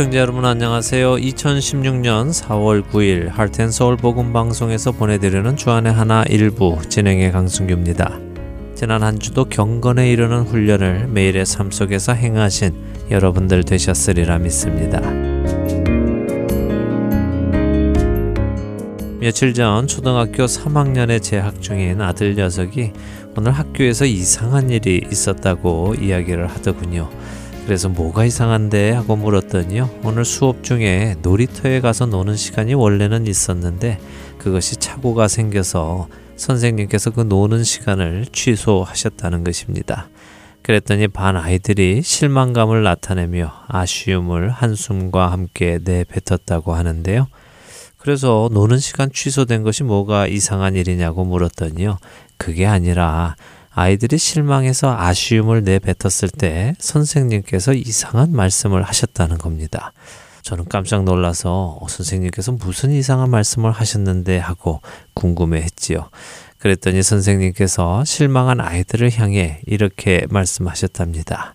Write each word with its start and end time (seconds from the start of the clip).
애청자 0.00 0.16
여러분 0.20 0.46
안녕하세요. 0.46 1.16
2016년 1.16 2.30
4월 2.30 2.82
9일 2.82 3.28
할텐 3.28 3.70
서울 3.70 3.98
복음 3.98 4.32
방송에서 4.32 4.92
보내드리는 4.92 5.54
주안의 5.56 5.92
하나 5.92 6.24
일부 6.30 6.78
진행의 6.88 7.30
강승규입니다. 7.32 8.18
지난 8.74 9.02
한 9.02 9.18
주도 9.18 9.44
경건에 9.44 10.10
이르는 10.10 10.44
훈련을 10.44 11.08
매일의 11.08 11.44
삶 11.44 11.70
속에서 11.70 12.14
행하신 12.14 12.72
여러분들 13.10 13.64
되셨으리라 13.64 14.38
믿습니다. 14.38 15.02
며칠 19.20 19.52
전 19.52 19.86
초등학교 19.86 20.46
3학년에 20.46 21.22
재학 21.22 21.60
중인 21.60 22.00
아들 22.00 22.36
녀석이 22.36 22.92
오늘 23.36 23.52
학교에서 23.52 24.06
이상한 24.06 24.70
일이 24.70 25.02
있었다고 25.10 25.96
이야기를 26.00 26.46
하더군요. 26.46 27.10
그래서 27.70 27.88
뭐가 27.88 28.24
이상한데 28.24 28.90
하고 28.90 29.14
물었더니요. 29.14 30.00
오늘 30.02 30.24
수업 30.24 30.64
중에 30.64 31.14
놀이터에 31.22 31.78
가서 31.78 32.04
노는 32.04 32.34
시간이 32.34 32.74
원래는 32.74 33.28
있었는데 33.28 34.00
그것이 34.38 34.74
착오가 34.74 35.28
생겨서 35.28 36.08
선생님께서 36.34 37.10
그 37.10 37.20
노는 37.20 37.62
시간을 37.62 38.26
취소하셨다는 38.32 39.44
것입니다. 39.44 40.08
그랬더니 40.62 41.06
반 41.06 41.36
아이들이 41.36 42.02
실망감을 42.02 42.82
나타내며 42.82 43.52
아쉬움을 43.68 44.50
한숨과 44.50 45.30
함께 45.30 45.78
내뱉었다고 45.84 46.74
하는데요. 46.74 47.28
그래서 47.98 48.48
노는 48.50 48.80
시간 48.80 49.12
취소된 49.12 49.62
것이 49.62 49.84
뭐가 49.84 50.26
이상한 50.26 50.74
일이냐고 50.74 51.24
물었더니요. 51.24 51.98
그게 52.36 52.66
아니라 52.66 53.36
아이들이 53.72 54.18
실망해서 54.18 54.96
아쉬움을 54.98 55.62
내뱉었을 55.62 56.28
때 56.28 56.74
선생님께서 56.78 57.72
이상한 57.72 58.32
말씀을 58.32 58.82
하셨다는 58.82 59.38
겁니다. 59.38 59.92
저는 60.42 60.64
깜짝 60.68 61.04
놀라서 61.04 61.78
어, 61.80 61.86
선생님께서 61.88 62.52
무슨 62.52 62.90
이상한 62.90 63.30
말씀을 63.30 63.70
하셨는데 63.70 64.38
하고 64.38 64.80
궁금해 65.14 65.60
했지요. 65.60 66.08
그랬더니 66.58 67.02
선생님께서 67.02 68.04
실망한 68.04 68.60
아이들을 68.60 69.12
향해 69.18 69.60
이렇게 69.66 70.26
말씀하셨답니다. 70.30 71.54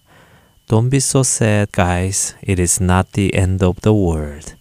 Don't 0.68 0.90
be 0.90 0.98
so 0.98 1.20
sad, 1.20 1.72
guys. 1.72 2.36
It 2.48 2.60
is 2.60 2.82
not 2.82 3.10
the 3.12 3.32
end 3.36 3.64
of 3.64 3.82
the 3.82 3.96
world. 3.96 4.56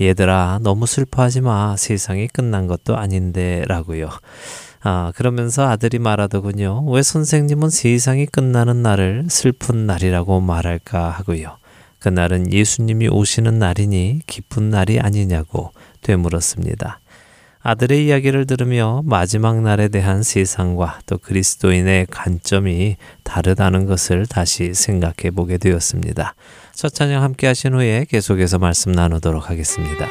얘들아, 0.00 0.60
너무 0.62 0.86
슬퍼하지 0.86 1.40
마. 1.40 1.76
세상이 1.76 2.28
끝난 2.28 2.68
것도 2.68 2.96
아닌데, 2.96 3.64
라고요. 3.66 4.10
아, 4.82 5.12
그러면서 5.14 5.68
아들이 5.68 5.98
말하더군요. 5.98 6.84
왜 6.86 7.02
선생님은 7.02 7.70
세상이 7.70 8.26
끝나는 8.26 8.82
날을 8.82 9.26
슬픈 9.28 9.86
날이라고 9.86 10.40
말할까 10.40 11.10
하고요. 11.10 11.58
그날은 11.98 12.50
예수님이 12.50 13.08
오시는 13.08 13.58
날이니 13.58 14.20
기쁜 14.26 14.70
날이 14.70 14.98
아니냐고 14.98 15.72
되물었습니다. 16.00 16.98
아들의 17.62 18.06
이야기를 18.06 18.46
들으며 18.46 19.02
마지막 19.04 19.60
날에 19.60 19.88
대한 19.88 20.22
세상과 20.22 21.00
또 21.04 21.18
그리스도인의 21.18 22.06
관점이 22.10 22.96
다르다는 23.22 23.84
것을 23.84 24.24
다시 24.24 24.72
생각해 24.72 25.30
보게 25.34 25.58
되었습니다. 25.58 26.34
첫 26.74 26.94
찬양 26.94 27.22
함께 27.22 27.48
하신 27.48 27.74
후에 27.74 28.06
계속해서 28.08 28.58
말씀 28.58 28.92
나누도록 28.92 29.50
하겠습니다. 29.50 30.08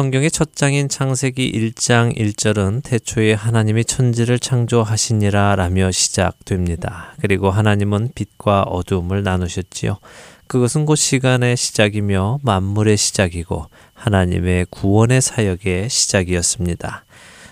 성경의 0.00 0.30
첫 0.30 0.56
장인 0.56 0.88
창세기 0.88 1.52
1장 1.52 2.16
1절은 2.16 2.82
태초에 2.84 3.34
하나님이 3.34 3.84
천지를 3.84 4.38
창조하시니라 4.38 5.56
라며 5.56 5.90
시작됩니다. 5.90 7.12
그리고 7.20 7.50
하나님은 7.50 8.12
빛과 8.14 8.62
어두움을 8.62 9.22
나누셨지요. 9.22 9.98
그것은 10.46 10.86
곧 10.86 10.96
시간의 10.96 11.58
시작이며 11.58 12.38
만물의 12.42 12.96
시작이고 12.96 13.66
하나님의 13.92 14.68
구원의 14.70 15.20
사역의 15.20 15.90
시작이었습니다. 15.90 17.04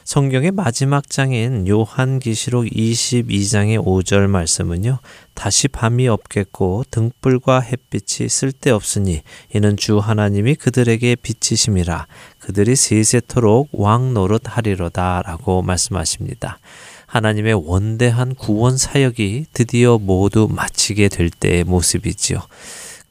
성경의 0.09 0.53
마지막 0.53 1.11
장인 1.11 1.69
요한기시록 1.69 2.65
22장의 2.65 3.79
5절 3.85 4.27
말씀은요. 4.27 5.01
다시 5.35 5.69
밤이 5.69 6.09
없겠고 6.09 6.85
등불과 6.91 7.61
햇빛이 7.61 8.31
쓸데없으니 8.31 9.21
이는 9.55 9.77
주 9.77 9.99
하나님이 9.99 10.55
그들에게 10.55 11.15
빛이심이라 11.17 12.07
그들이 12.39 12.75
세세토록 12.75 13.69
왕 13.73 14.15
노릇하리로다라고 14.15 15.61
말씀하십니다. 15.61 16.59
하나님의 17.05 17.53
원대한 17.67 18.35
구원 18.35 18.79
사역이 18.79 19.49
드디어 19.53 19.99
모두 19.99 20.49
마치게 20.51 21.09
될 21.09 21.29
때의 21.29 21.65
모습이지요. 21.65 22.41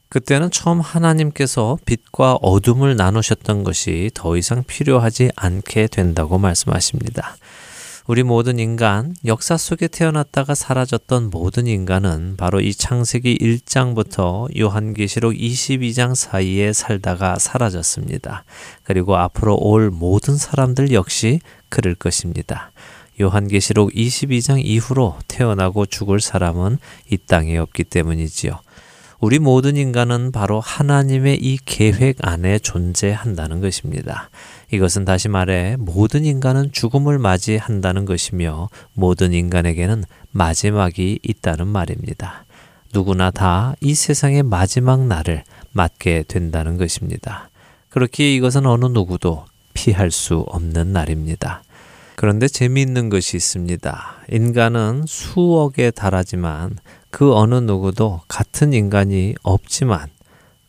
그때는 0.10 0.52
처음 0.52 0.80
하나님께서 0.80 1.78
빛과 1.86 2.36
어둠을 2.42 2.96
나누셨던 2.96 3.64
것이 3.64 4.10
더 4.14 4.38
이상 4.38 4.64
필요하지 4.64 5.32
않게 5.36 5.88
된다고 5.88 6.38
말씀하십니다. 6.38 7.36
우리 8.08 8.24
모든 8.24 8.58
인간, 8.58 9.14
역사 9.26 9.58
속에 9.58 9.90
태어났다가 9.90 10.56
사라졌던 10.56 11.30
모든 11.30 11.68
인간은 11.68 12.38
바로 12.38 12.62
이 12.62 12.74
창세기 12.74 13.38
1장부터 13.38 14.58
요한계시록 14.58 15.34
22장 15.34 16.16
사이에 16.16 16.72
살다가 16.72 17.38
사라졌습니다. 17.38 18.46
그리고 18.84 19.18
앞으로 19.18 19.58
올 19.58 19.92
모든 19.92 20.38
사람들 20.38 20.94
역시 20.94 21.42
그럴 21.68 21.96
것입니다. 21.96 22.72
요한계시록 23.20 23.92
22장 23.92 24.64
이후로 24.64 25.18
태어나고 25.28 25.86
죽을 25.88 26.22
사람은 26.22 26.78
이 27.10 27.18
땅에 27.18 27.58
없기 27.58 27.84
때문이지요. 27.84 28.58
우리 29.20 29.40
모든 29.40 29.78
인간은 29.78 30.32
바로 30.32 30.60
하나님의 30.60 31.38
이 31.42 31.58
계획 31.66 32.18
안에 32.22 32.60
존재한다는 32.60 33.62
것입니다. 33.62 34.30
이것은 34.72 35.06
다시 35.06 35.28
말해 35.28 35.76
모든 35.80 36.24
인간은 36.24 36.72
죽음을 36.72 37.18
맞이한다는 37.18 38.06
것이며 38.06 38.70
모든 38.94 39.34
인간에게는 39.34 40.04
마지막이 40.32 41.20
있다는 41.24 41.68
말입니다. 41.68 42.46
누구나 42.94 43.32
다 43.32 43.76
이 43.82 43.96
세상의 43.96 44.44
마지막 44.44 45.06
날을 45.06 45.44
맞게 45.72 46.26
된다는 46.28 46.78
것입니다. 46.78 47.50
그렇기에 47.90 48.36
이것은 48.36 48.66
어느 48.66 48.86
누구도 48.86 49.46
피할 49.74 50.12
수 50.12 50.46
없는 50.48 50.94
날입니다. 50.94 51.64
그런데 52.16 52.48
재미있는 52.48 53.10
것이 53.10 53.38
있습니다. 53.38 54.16
인간은 54.32 55.04
수억에 55.08 55.92
달하지만 55.92 56.78
그 57.18 57.34
어느 57.34 57.56
누구도 57.56 58.22
같은 58.28 58.74
인간이 58.74 59.34
없지만 59.42 60.08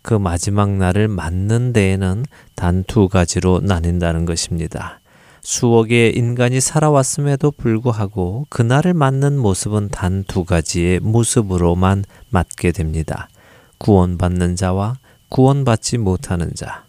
그 0.00 0.14
마지막 0.14 0.70
날을 0.70 1.06
맞는 1.06 1.74
데에는 1.74 2.24
단 2.54 2.84
두 2.86 3.06
가지로 3.06 3.60
나뉜다는 3.62 4.24
것입니다. 4.24 5.00
수억의 5.42 6.16
인간이 6.16 6.58
살아왔음에도 6.62 7.50
불구하고 7.50 8.46
그날을 8.48 8.94
맞는 8.94 9.36
모습은 9.36 9.90
단 9.90 10.24
두 10.26 10.46
가지의 10.46 11.00
모습으로만 11.00 12.06
맞게 12.30 12.72
됩니다. 12.72 13.28
구원받는 13.76 14.56
자와 14.56 14.96
구원받지 15.28 15.98
못하는 15.98 16.54
자. 16.54 16.84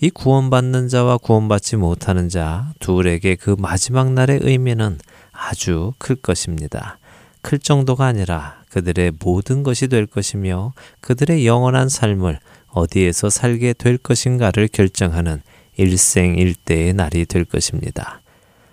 이 0.00 0.10
구원받는 0.10 0.88
자와 0.88 1.18
구원받지 1.18 1.76
못하는 1.76 2.28
자 2.28 2.72
둘에게 2.80 3.36
그 3.36 3.54
마지막 3.56 4.12
날의 4.12 4.40
의미는 4.42 4.98
아주 5.30 5.92
클 5.98 6.16
것입니다. 6.16 6.98
클 7.40 7.60
정도가 7.60 8.06
아니라 8.06 8.59
그들의 8.70 9.12
모든 9.20 9.62
것이 9.62 9.88
될 9.88 10.06
것이며 10.06 10.72
그들의 11.00 11.46
영원한 11.46 11.88
삶을 11.88 12.38
어디에서 12.68 13.30
살게 13.30 13.74
될 13.74 13.98
것인가를 13.98 14.68
결정하는 14.68 15.42
일생일대의 15.76 16.94
날이 16.94 17.26
될 17.26 17.44
것입니다. 17.44 18.20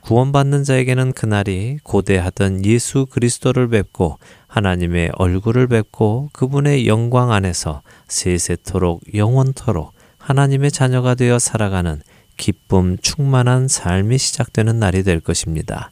구원받는 0.02 0.64
자에게는 0.64 1.12
그날이 1.12 1.80
고대하던 1.84 2.64
예수 2.64 3.08
그리스도를 3.08 3.68
뵙고 3.68 4.20
하나님의 4.48 5.12
얼굴을 5.16 5.68
뵙고 5.68 6.30
그분의 6.32 6.88
영광 6.88 7.34
안에서 7.34 7.82
세세토록 8.08 9.02
영원토록 9.14 9.92
하나님의 10.18 10.72
자녀가 10.72 11.14
되어 11.14 11.40
살아가는 11.40 12.02
기쁨 12.38 12.98
충만한 13.02 13.68
삶이 13.68 14.18
시작되는 14.18 14.80
날이 14.80 15.04
될 15.04 15.20
것입니다. 15.20 15.92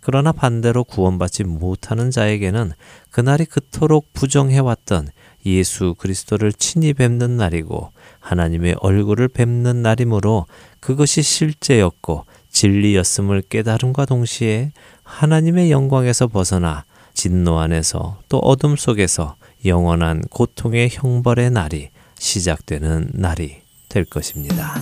그러나 0.00 0.32
반대로 0.32 0.84
구원받지 0.84 1.44
못하는 1.44 2.10
자에게는 2.10 2.72
그날이 3.10 3.44
그토록 3.44 4.12
부정해왔던 4.12 5.08
예수 5.46 5.94
그리스도를 5.98 6.52
친히 6.52 6.92
뵙는 6.92 7.36
날이고 7.36 7.92
하나님의 8.18 8.76
얼굴을 8.80 9.28
뵙는 9.28 9.82
날이므로 9.82 10.46
그것이 10.80 11.22
실제였고 11.22 12.24
진리였음을 12.50 13.42
깨달음과 13.48 14.06
동시에 14.06 14.72
하나님의 15.02 15.70
영광에서 15.70 16.26
벗어나 16.28 16.84
진노 17.14 17.58
안에서 17.58 18.18
또 18.28 18.38
어둠 18.38 18.76
속에서 18.76 19.36
영원한 19.64 20.22
고통의 20.30 20.88
형벌의 20.90 21.50
날이 21.50 21.90
시작되는 22.18 23.10
날이 23.14 23.62
될 23.88 24.04
것입니다. 24.04 24.74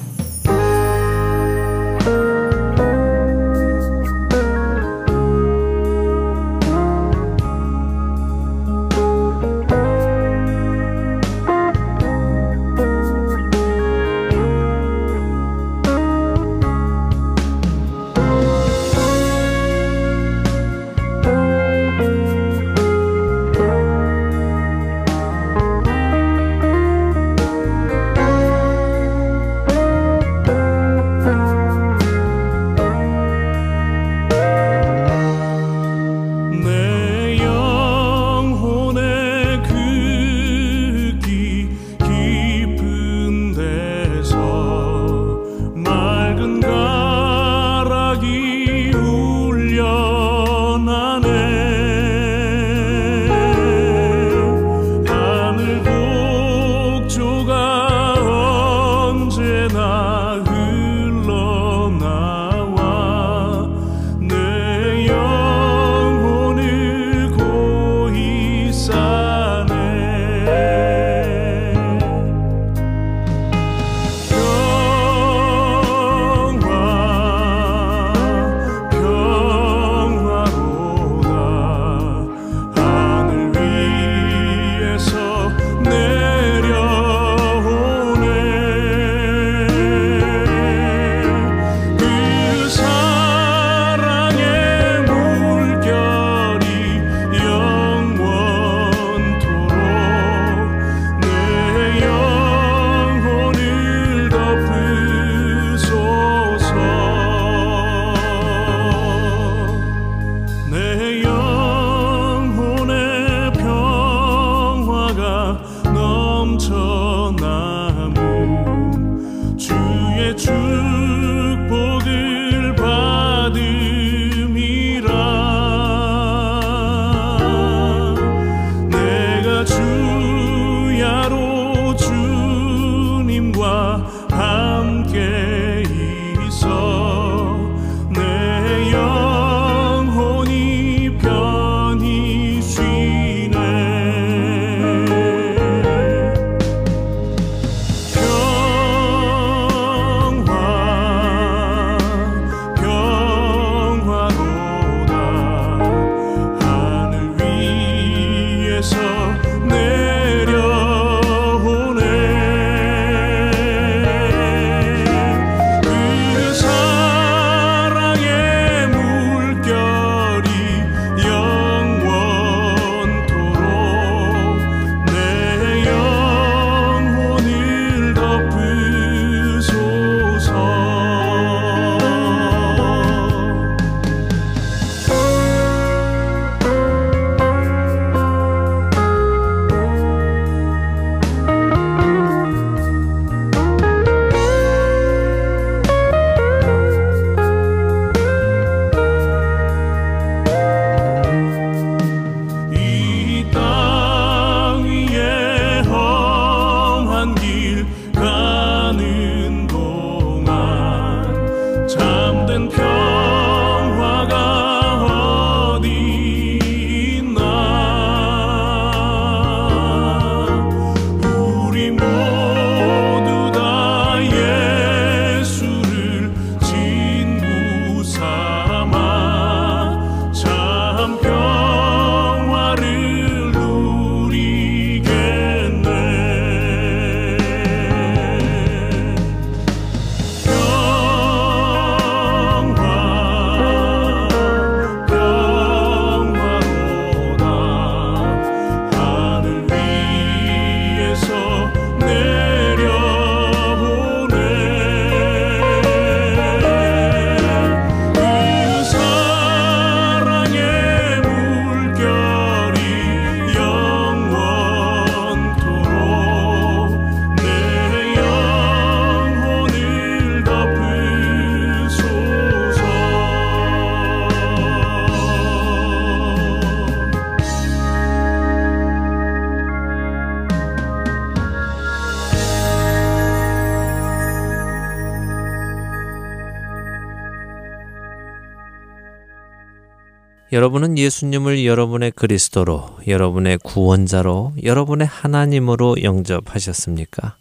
여러분은 290.69 290.99
예수님을 290.99 291.65
여러분의 291.65 292.11
그리스도로, 292.11 292.99
여러분의 293.07 293.57
구원자로, 293.65 294.53
여러분의 294.63 295.07
하나님으로 295.07 296.03
영접하셨습니까? 296.03 297.37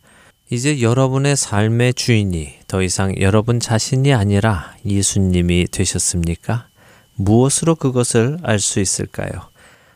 이제 0.49 0.79
여러분의 0.81 1.35
삶의 1.35 1.95
주인이 1.95 2.53
더 2.67 2.81
이상 2.81 3.19
여러분 3.19 3.59
자신이 3.59 4.13
아니라 4.13 4.73
예수님이 4.85 5.67
되셨습니까? 5.69 6.67
무엇으로 7.15 7.75
그것을 7.75 8.37
알 8.43 8.59
수 8.59 8.79
있을까요? 8.79 9.49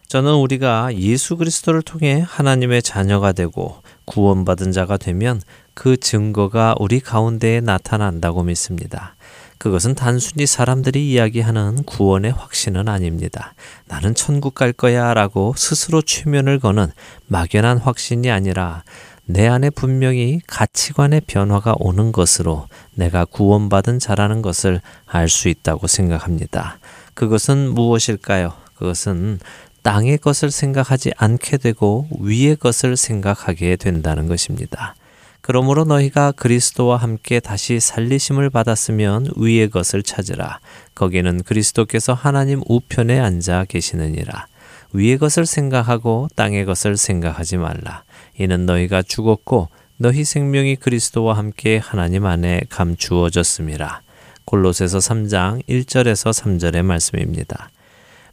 저는 0.09 0.33
우리가 0.33 0.93
예수 0.97 1.37
그리스도를 1.37 1.83
통해 1.83 2.25
하나님의 2.27 2.83
자녀가 2.83 3.31
되고 3.31 3.81
구원받은 4.03 4.73
자가 4.73 4.97
되면 4.97 5.41
그 5.73 5.95
증거가 5.95 6.75
우리 6.79 6.99
가운데에 6.99 7.61
나타난다고 7.61 8.43
믿습니다. 8.43 9.15
그것은 9.61 9.93
단순히 9.93 10.47
사람들이 10.47 11.11
이야기하는 11.11 11.83
구원의 11.83 12.31
확신은 12.31 12.89
아닙니다. 12.89 13.53
나는 13.87 14.15
천국 14.15 14.55
갈 14.55 14.73
거야 14.73 15.13
라고 15.13 15.53
스스로 15.55 16.01
최면을 16.01 16.57
거는 16.57 16.87
막연한 17.27 17.77
확신이 17.77 18.31
아니라 18.31 18.83
내 19.27 19.47
안에 19.47 19.69
분명히 19.69 20.41
가치관의 20.47 21.21
변화가 21.27 21.75
오는 21.77 22.11
것으로 22.11 22.65
내가 22.95 23.23
구원받은 23.23 23.99
자라는 23.99 24.41
것을 24.41 24.81
알 25.05 25.29
수 25.29 25.47
있다고 25.47 25.85
생각합니다. 25.85 26.79
그것은 27.13 27.69
무엇일까요? 27.69 28.53
그것은 28.73 29.37
땅의 29.83 30.17
것을 30.17 30.49
생각하지 30.49 31.11
않게 31.17 31.57
되고 31.57 32.07
위의 32.19 32.55
것을 32.55 32.97
생각하게 32.97 33.75
된다는 33.75 34.27
것입니다. 34.27 34.95
그러므로 35.41 35.85
너희가 35.85 36.31
그리스도와 36.33 36.97
함께 36.97 37.39
다시 37.39 37.79
살리심을 37.79 38.49
받았으면 38.51 39.31
위의 39.37 39.69
것을 39.69 40.03
찾으라. 40.03 40.59
거기는 40.93 41.41
그리스도께서 41.43 42.13
하나님 42.13 42.61
우편에 42.67 43.19
앉아 43.19 43.65
계시느니라. 43.65 44.47
위의 44.93 45.17
것을 45.17 45.45
생각하고 45.45 46.27
땅의 46.35 46.65
것을 46.65 46.95
생각하지 46.95 47.57
말라. 47.57 48.03
이는 48.37 48.65
너희가 48.65 49.01
죽었고 49.01 49.69
너희 49.97 50.23
생명이 50.23 50.75
그리스도와 50.77 51.37
함께 51.37 51.77
하나님 51.77 52.25
안에 52.25 52.61
감추어졌음이라. 52.69 54.01
골로새서 54.45 54.97
3장 54.97 55.65
1절에서 55.67 56.33
3절의 56.33 56.83
말씀입니다. 56.83 57.69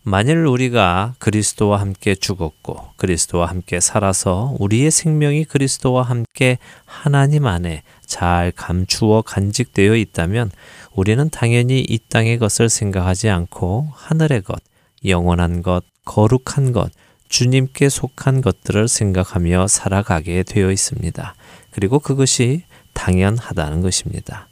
만일 0.08 0.46
우리가 0.46 1.16
그리스도와 1.18 1.80
함께 1.80 2.14
죽었고 2.14 2.92
그리스도와 2.96 3.44
함께 3.44 3.78
살아서 3.78 4.56
우리의 4.58 4.90
생명이 4.90 5.44
그리스도와 5.44 6.02
함께 6.02 6.56
하나님 6.86 7.46
안에 7.46 7.82
잘 8.06 8.50
감추어 8.56 9.20
간직되어 9.20 9.96
있다면 9.96 10.50
우리는 10.94 11.28
당연히 11.28 11.80
이 11.80 11.98
땅의 12.08 12.38
것을 12.38 12.70
생각하지 12.70 13.28
않고 13.28 13.90
하늘의 13.92 14.44
것, 14.44 14.62
영원한 15.04 15.60
것, 15.60 15.84
거룩한 16.06 16.72
것, 16.72 16.90
주님께 17.28 17.90
속한 17.90 18.40
것들을 18.40 18.88
생각하며 18.88 19.68
살아가게 19.68 20.42
되어 20.44 20.72
있습니다. 20.72 21.34
그리고 21.70 21.98
그것이 21.98 22.62
당연하다는 22.94 23.82
것입니다. 23.82 24.48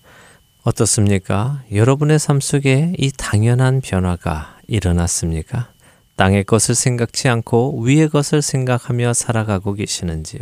어떻습니까? 0.64 1.62
여러분의 1.72 2.18
삶 2.18 2.40
속에 2.40 2.92
이 2.98 3.10
당연한 3.16 3.80
변화가 3.80 4.55
일어났습니까? 4.66 5.68
땅의 6.16 6.44
것을 6.44 6.74
생각지 6.74 7.28
않고 7.28 7.82
위의 7.82 8.08
것을 8.08 8.42
생각하며 8.42 9.12
살아가고 9.12 9.74
계시는지요? 9.74 10.40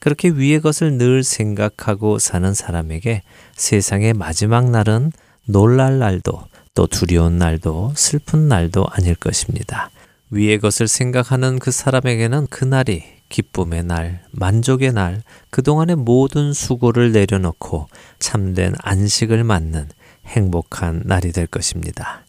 그렇게 0.00 0.30
위의 0.30 0.60
것을 0.60 0.98
늘 0.98 1.22
생각하고 1.22 2.18
사는 2.18 2.52
사람에게 2.52 3.22
세상의 3.54 4.14
마지막 4.14 4.68
날은 4.70 5.12
놀랄 5.46 5.98
날도 5.98 6.44
또 6.74 6.86
두려운 6.86 7.38
날도 7.38 7.92
슬픈 7.94 8.48
날도 8.48 8.84
아닐 8.90 9.14
것입니다. 9.14 9.90
위의 10.30 10.58
것을 10.58 10.88
생각하는 10.88 11.58
그 11.58 11.70
사람에게는 11.70 12.48
그날이 12.48 13.04
기쁨의 13.28 13.84
날, 13.84 14.22
만족의 14.32 14.92
날, 14.92 15.22
그동안의 15.50 15.96
모든 15.96 16.52
수고를 16.52 17.12
내려놓고 17.12 17.88
참된 18.18 18.74
안식을 18.78 19.44
맞는 19.44 19.88
행복한 20.26 21.02
날이 21.04 21.32
될 21.32 21.46
것입니다. 21.46 22.24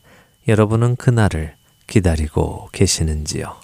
여러분은 0.47 0.97
그날을 0.97 1.55
기다리고 1.87 2.69
계시는지요? 2.71 3.62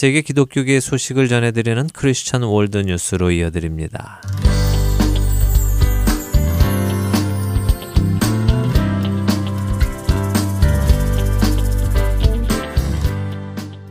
세계 0.00 0.22
기독교계의 0.22 0.80
소식을 0.80 1.28
전해드리는 1.28 1.88
크리스천 1.92 2.42
월드 2.42 2.78
뉴스로 2.78 3.32
이어드립니다. 3.32 4.22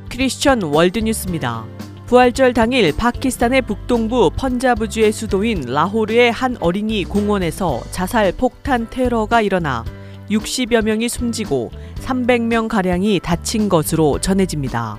크리스천 0.10 0.63
월드 0.63 0.98
뉴스입니다. 0.98 1.67
부활절 2.08 2.56
당일 2.56 2.91
파키스탄의 2.98 3.62
북동부 3.62 4.32
펀자브주의 4.36 5.12
수도인 5.12 5.65
라호르의 5.67 6.32
한 6.32 6.58
어린이 6.60 7.04
공원에서 7.04 7.84
자살 7.91 8.32
폭탄 8.32 8.89
테러가 8.89 9.41
일어나 9.41 9.86
60여 10.32 10.82
명이 10.82 11.08
숨지고 11.08 11.69
300명 11.98 12.67
가량이 12.67 13.19
다친 13.19 13.69
것으로 13.69 14.17
전해집니다. 14.19 14.98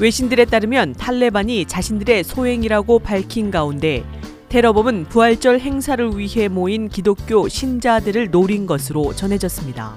외신들에 0.00 0.46
따르면 0.46 0.94
탈레반이 0.94 1.66
자신들의 1.66 2.24
소행이라고 2.24 3.00
밝힌 3.00 3.50
가운데 3.50 4.02
테러범은 4.48 5.04
부활절 5.10 5.60
행사를 5.60 6.18
위해 6.18 6.48
모인 6.48 6.88
기독교 6.88 7.48
신자들을 7.48 8.30
노린 8.30 8.66
것으로 8.66 9.14
전해졌습니다. 9.14 9.94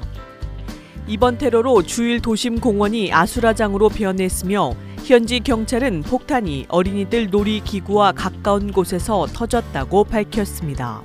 이번 1.07 1.37
테러로 1.37 1.83
주일 1.83 2.19
도심 2.19 2.59
공원이 2.59 3.13
아수라장으로 3.13 3.89
변했으며 3.89 4.73
현지 5.05 5.39
경찰은 5.39 6.01
폭탄이 6.01 6.65
어린이들 6.67 7.29
놀이기구와 7.29 8.11
가까운 8.11 8.73
곳에서 8.73 9.25
터졌다고 9.27 10.03
밝혔습니다. 10.03 11.01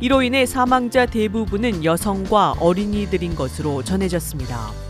이로 0.00 0.22
인해 0.22 0.46
사망자 0.46 1.06
대부분은 1.06 1.84
여성과 1.84 2.54
어린이들인 2.60 3.34
것으로 3.34 3.82
전해졌습니다. 3.82 4.81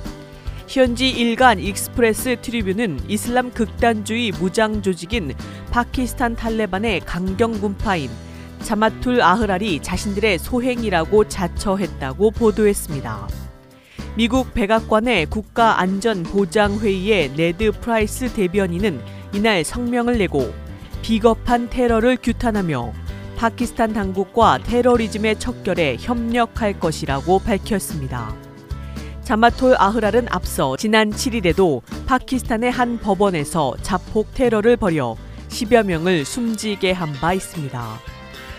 현지 0.73 1.09
일간 1.11 1.61
익스프레스 1.61 2.41
트리뷰는 2.41 3.01
이슬람 3.07 3.51
극단주의 3.51 4.31
무장 4.31 4.81
조직인 4.81 5.35
파키스탄 5.71 6.35
탈레반의 6.35 7.01
강경 7.01 7.61
분파인 7.61 8.09
자마툴 8.63 9.21
아흐랄이 9.21 9.83
자신들의 9.83 10.39
소행이라고 10.39 11.29
자처했다고 11.29 12.31
보도했습니다. 12.31 13.29
미국 14.17 14.55
백악관의 14.55 15.27
국가안전보장회의의 15.27 17.33
네드 17.37 17.73
프라이스 17.73 18.33
대변인은 18.33 19.03
이날 19.35 19.65
성명을 19.65 20.17
내고 20.17 20.55
비겁한 21.03 21.69
테러를 21.69 22.17
규탄하며 22.17 22.95
파키스탄 23.37 23.93
당국과 23.93 24.61
테러리즘의 24.65 25.39
척결에 25.39 25.99
협력할 26.01 26.81
것이라고 26.81 27.41
밝혔습니다. 27.41 28.42
자마톨 29.25 29.77
아흐랄은 29.79 30.27
앞서 30.31 30.77
지난 30.77 31.11
7일에도 31.11 31.83
파키스탄의 32.07 32.71
한 32.71 32.99
법원에서 32.99 33.75
자폭 33.83 34.35
테러를 34.35 34.77
벌여 34.77 35.17
10여 35.49 35.85
명을 35.85 36.25
숨지게 36.25 36.93
한 36.93 37.13
바 37.21 37.33
있습니다. 37.35 37.99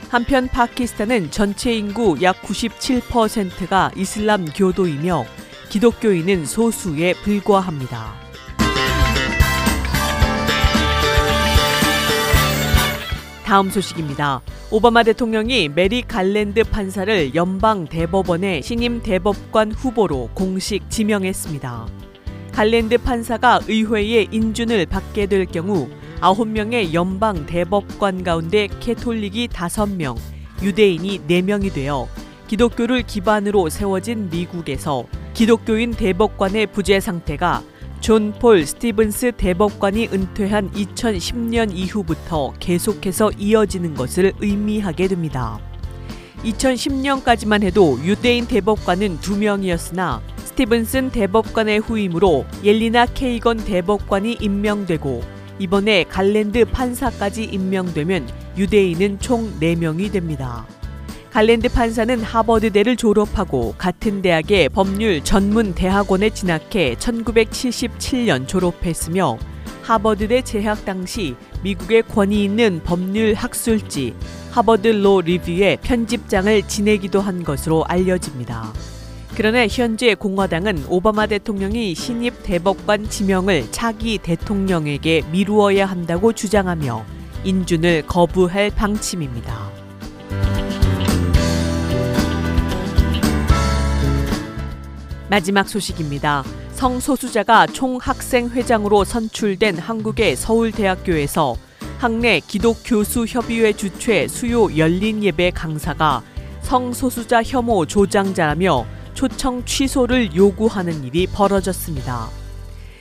한편 0.09 0.47
파키스탄은 0.47 1.31
전체 1.31 1.73
인구 1.73 2.17
약 2.21 2.41
97%가 2.43 3.91
이슬람 3.95 4.45
교도이며 4.45 5.25
기독교인은 5.69 6.45
소수에 6.45 7.13
불과합니다. 7.23 8.22
다음 13.53 13.69
소식입니다. 13.69 14.41
오바마 14.71 15.03
대통령이 15.03 15.69
메릭 15.69 16.01
갈랜드 16.01 16.63
판사를 16.63 17.35
연방 17.35 17.85
대법원의 17.85 18.63
신임 18.63 19.03
대법관 19.03 19.73
후보로 19.73 20.31
공식 20.33 20.89
지명했습니다. 20.89 21.85
갈랜드 22.51 22.97
판사가 22.97 23.59
의회의 23.67 24.27
인준을 24.31 24.87
받게 24.87 25.27
될 25.27 25.45
경우 25.45 25.87
9명의 26.19 26.95
연방 26.95 27.45
대법관 27.45 28.23
가운데 28.23 28.69
Catholic이 28.79 29.49
5명, 29.49 30.17
유대인이 30.63 31.19
4명이 31.27 31.71
되어 31.75 32.07
기독교를 32.47 33.03
기반으로 33.03 33.69
세워진 33.69 34.31
미국에서 34.31 35.05
기독교인 35.35 35.91
대법관의 35.91 36.65
부재 36.71 36.99
상태가 36.99 37.61
존 38.03 38.33
폴 38.37 38.65
스티븐스 38.65 39.31
대법관이 39.37 40.09
은퇴한 40.11 40.71
2010년 40.71 41.71
이후부터 41.73 42.51
계속해서 42.59 43.31
이어지는 43.37 43.93
것을 43.93 44.33
의미하게 44.41 45.07
됩니다. 45.07 45.57
2010년까지만 46.43 47.63
해도 47.63 47.97
유대인 48.03 48.45
대법관은 48.45 49.21
두 49.21 49.37
명이었으나 49.37 50.21
스티븐슨 50.35 51.11
대법관의 51.11 51.79
후임으로 51.79 52.45
옐리나 52.61 53.05
케이건 53.05 53.63
대법관이 53.63 54.33
임명되고 54.33 55.23
이번에 55.59 56.03
갈랜드 56.03 56.65
판사까지 56.65 57.45
임명되면 57.45 58.27
유대인은 58.57 59.19
총 59.19 59.49
4명이 59.61 60.11
됩니다. 60.11 60.67
갈랜드 61.33 61.67
판사는 61.67 62.21
하버드대를 62.21 62.95
졸업하고 62.95 63.73
같은 63.79 64.21
대학의 64.21 64.69
법률 64.69 65.23
전문 65.23 65.73
대학원에 65.73 66.29
진학해 66.29 66.93
1977년 66.99 68.47
졸업했으며 68.47 69.39
하버드대 69.81 70.43
재학 70.43 70.85
당시 70.85 71.35
미국의 71.63 72.03
권위 72.03 72.43
있는 72.43 72.81
법률 72.83 73.33
학술지 73.33 74.13
하버드 74.51 74.89
로 74.89 75.21
리뷰의 75.21 75.79
편집장을 75.81 76.67
지내기도 76.67 77.19
한 77.19 77.43
것으로 77.43 77.83
알려집니다. 77.85 78.71
그러나 79.33 79.65
현재 79.65 80.13
공화당은 80.13 80.85
오바마 80.87 81.25
대통령이 81.25 81.95
신입 81.95 82.43
대법관 82.43 83.09
지명을 83.09 83.71
차기 83.71 84.19
대통령에게 84.19 85.23
미루어야 85.31 85.87
한다고 85.87 86.31
주장하며 86.31 87.03
인준을 87.43 88.03
거부할 88.05 88.69
방침입니다. 88.69 89.82
마지막 95.33 95.67
소식입니다. 95.67 96.43
성소수자가 96.73 97.65
총학생회장으로 97.65 99.03
선출된 99.03 99.79
한국의 99.79 100.35
서울대학교에서 100.35 101.55
학내 101.97 102.39
기독교수협의회 102.39 103.73
주최 103.73 104.27
수요 104.27 104.77
열린 104.77 105.23
예배 105.23 105.49
강사가 105.49 106.21
성소수자 106.61 107.41
혐오 107.41 107.87
조장자라며 107.87 108.85
초청 109.15 109.65
취소를 109.65 110.35
요구하는 110.35 111.03
일이 111.03 111.25
벌어졌습니다. 111.25 112.29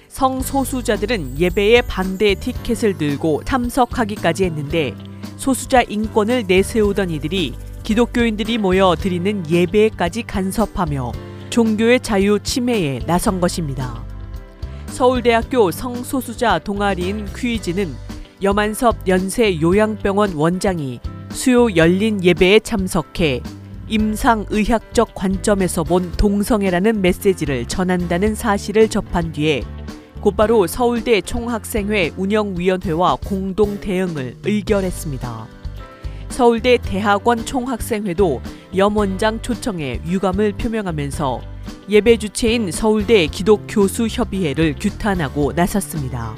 성소수자들은 0.09 1.39
예배에 1.39 1.83
반대 1.83 2.35
티켓을 2.35 2.97
들고 2.97 3.43
참석하기까지 3.45 4.45
했는데 4.45 4.95
소수자 5.37 5.83
인권을 5.83 6.45
내세우던 6.47 7.11
이들이 7.11 7.53
기독교인들이 7.83 8.57
모여 8.57 8.97
드리는 8.99 9.45
예배까지 9.51 10.23
간섭하며 10.23 11.32
종교의 11.53 12.01
자유 12.01 12.39
침해에 12.43 13.01
나선 13.01 13.39
것입니다. 13.39 14.03
서울대학교 14.87 15.71
성소수자 15.71 16.61
동아리인 16.61 17.27
퀴즈는 17.37 17.95
여만섭 18.43 19.07
연세 19.07 19.61
요양병원 19.61 20.33
원장이 20.33 21.01
수요 21.31 21.77
열린 21.77 22.25
예배에 22.25 22.61
참석해 22.61 23.43
임상의학적 23.87 25.15
관점에서 25.15 25.85
본 25.85 26.11
동성애라는 26.13 27.03
메시지를 27.03 27.67
전한다는 27.67 28.35
사실을 28.35 28.89
접한 28.89 29.33
뒤에 29.33 29.63
곧바로 30.23 30.67
서울대 30.67 31.21
총학생회 31.21 32.13
운영위원회와 32.17 33.19
공동 33.27 33.79
대응을 33.79 34.37
의결했습니다. 34.43 35.62
서울대 36.33 36.79
대학원 36.79 37.45
총학생회도 37.45 38.41
염원장 38.75 39.43
초청에 39.43 40.01
유감을 40.07 40.55
표명하면서 40.55 41.43
예배 41.91 42.17
주체인 42.17 42.73
서울대 42.73 43.27
기독교수협의회를 43.27 44.77
규탄하고 44.81 45.53
나섰습니다. 45.53 46.35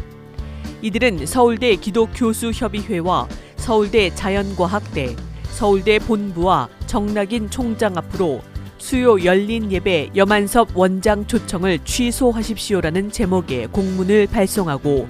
이들은 0.82 1.24
서울대 1.26 1.76
기독교수협의회와 1.76 3.28
서울대 3.56 4.12
자연과학대, 4.14 5.14
서울대 5.44 6.00
본부와 6.00 6.68
정낙인 6.86 7.48
총장 7.50 7.96
앞으로 7.96 8.42
수요 8.78 9.22
열린 9.24 9.70
예배 9.70 10.10
여만섭 10.16 10.76
원장 10.76 11.26
초청을 11.26 11.78
취소하십시오라는 11.84 13.12
제목의 13.12 13.68
공문을 13.68 14.26
발송하고 14.26 15.06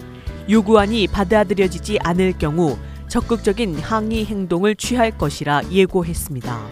요구안이 0.49 1.09
받아들여지지 1.09 1.99
않을 2.05 2.35
경우 2.39 2.77
적극적인 3.15 3.79
항의 3.79 4.25
행동을 4.25 4.75
취할 4.75 5.17
것이라 5.17 5.63
예고했습니다. 5.71 6.67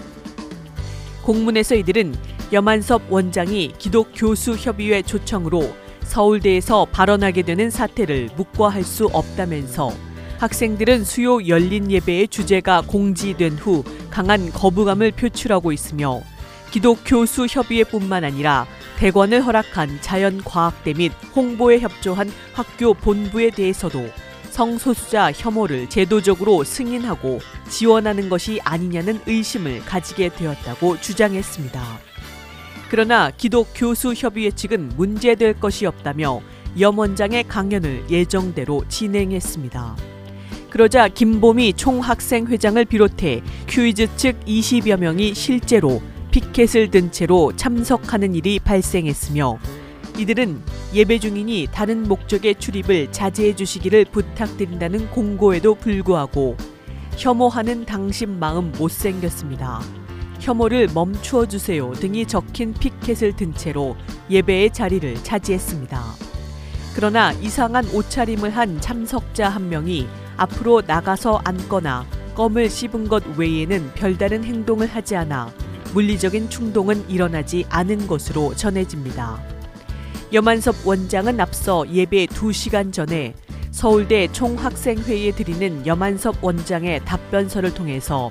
공문에서 1.23 1.77
이들은 1.77 2.17
여만섭 2.53 3.13
원장이 3.13 3.75
기독교수협의회 3.79 5.03
초청으로 5.03 5.73
서울대에서 6.03 6.87
발언하게 6.87 7.43
되는 7.43 7.71
사태를 7.71 8.31
묵과할 8.35 8.83
수 8.83 9.07
없다면서 9.07 9.93
학생들은 10.41 11.05
수요 11.05 11.47
열린 11.47 11.93
예배의 11.93 12.27
주제가 12.27 12.81
공지된 12.89 13.53
후 13.53 13.85
강한 14.11 14.51
거부감을 14.51 15.13
표출하고 15.13 15.71
있으며 15.71 16.23
기독교수협의회뿐만 16.73 18.25
아니라 18.25 18.67
대관을 18.99 19.47
허락한 19.47 20.01
자연과학대 20.01 20.95
및 20.95 21.13
홍보에 21.37 21.79
협조한 21.79 22.33
학교 22.53 22.95
본부에 22.95 23.51
대해서도 23.51 24.09
성소수자 24.53 25.33
혐오를 25.33 25.89
제도적으로 25.89 26.63
승인하고 26.63 27.41
지원하는 27.71 28.29
것이 28.29 28.61
아니냐는 28.63 29.19
의심을 29.27 29.81
가지게 29.87 30.29
되었다고 30.29 31.01
주장했습니다. 31.01 31.83
그러나 32.91 33.31
기독교수협의회 33.31 34.51
측은 34.51 34.91
문제될 34.97 35.59
것이 35.59 35.87
없다며 35.87 36.43
염 36.79 36.99
원장의 36.99 37.45
강연을 37.45 38.11
예정대로 38.11 38.85
진행했습니다. 38.89 39.97
그러자 40.69 41.09
김보미 41.09 41.73
총학생회장을 41.73 42.85
비롯해 42.85 43.43
큐이즈 43.69 44.17
측 44.17 44.39
20여 44.45 44.99
명이 44.99 45.35
실제로 45.35 46.03
피켓을 46.31 46.91
든 46.91 47.11
채로 47.11 47.57
참석하는 47.57 48.35
일이 48.35 48.59
발생했으며 48.59 49.59
이들은 50.19 50.63
예배 50.95 51.19
중이니 51.19 51.69
다른 51.73 52.03
목적의 52.03 52.57
출입을 52.57 53.13
자제해 53.13 53.57
주시기를 53.57 54.05
부탁드린다는 54.07 55.11
공고에도 55.11 55.75
불구하고 55.75 56.57
혐오하는 57.17 57.85
당신 57.87 58.39
마음 58.39 58.73
못생겼습니다. 58.73 59.81
혐오를 60.41 60.89
멈추어 60.93 61.47
주세요 61.47 61.93
등이 61.93 62.27
적힌 62.27 62.75
피켓을 62.75 63.37
든 63.37 63.55
채로 63.55 63.97
예배의 64.29 64.73
자리를 64.73 65.23
차지했습니다. 65.23 66.03
그러나 66.95 67.33
이상한 67.33 67.87
옷차림을 67.87 68.51
한 68.51 68.81
참석자 68.81 69.49
한 69.49 69.69
명이 69.69 70.07
앞으로 70.37 70.83
나가서 70.87 71.41
앉거나 71.45 72.07
껌을 72.35 72.69
씹은 72.69 73.09
것 73.09 73.23
외에는 73.37 73.93
별다른 73.95 74.45
행동을 74.45 74.87
하지 74.89 75.17
않아 75.17 75.53
물리적인 75.95 76.51
충동은 76.51 77.09
일어나지 77.09 77.65
않은 77.69 78.07
것으로 78.07 78.55
전해집니다. 78.55 79.62
여만섭 80.33 80.87
원장은 80.87 81.39
앞서 81.41 81.85
예배 81.93 82.25
2시간 82.27 82.91
전에 82.91 83.35
서울대 83.71 84.29
총학생회에 84.33 85.33
드리는 85.33 85.87
염안섭 85.87 86.43
원장의 86.43 87.05
답변서를 87.05 87.75
통해서 87.75 88.31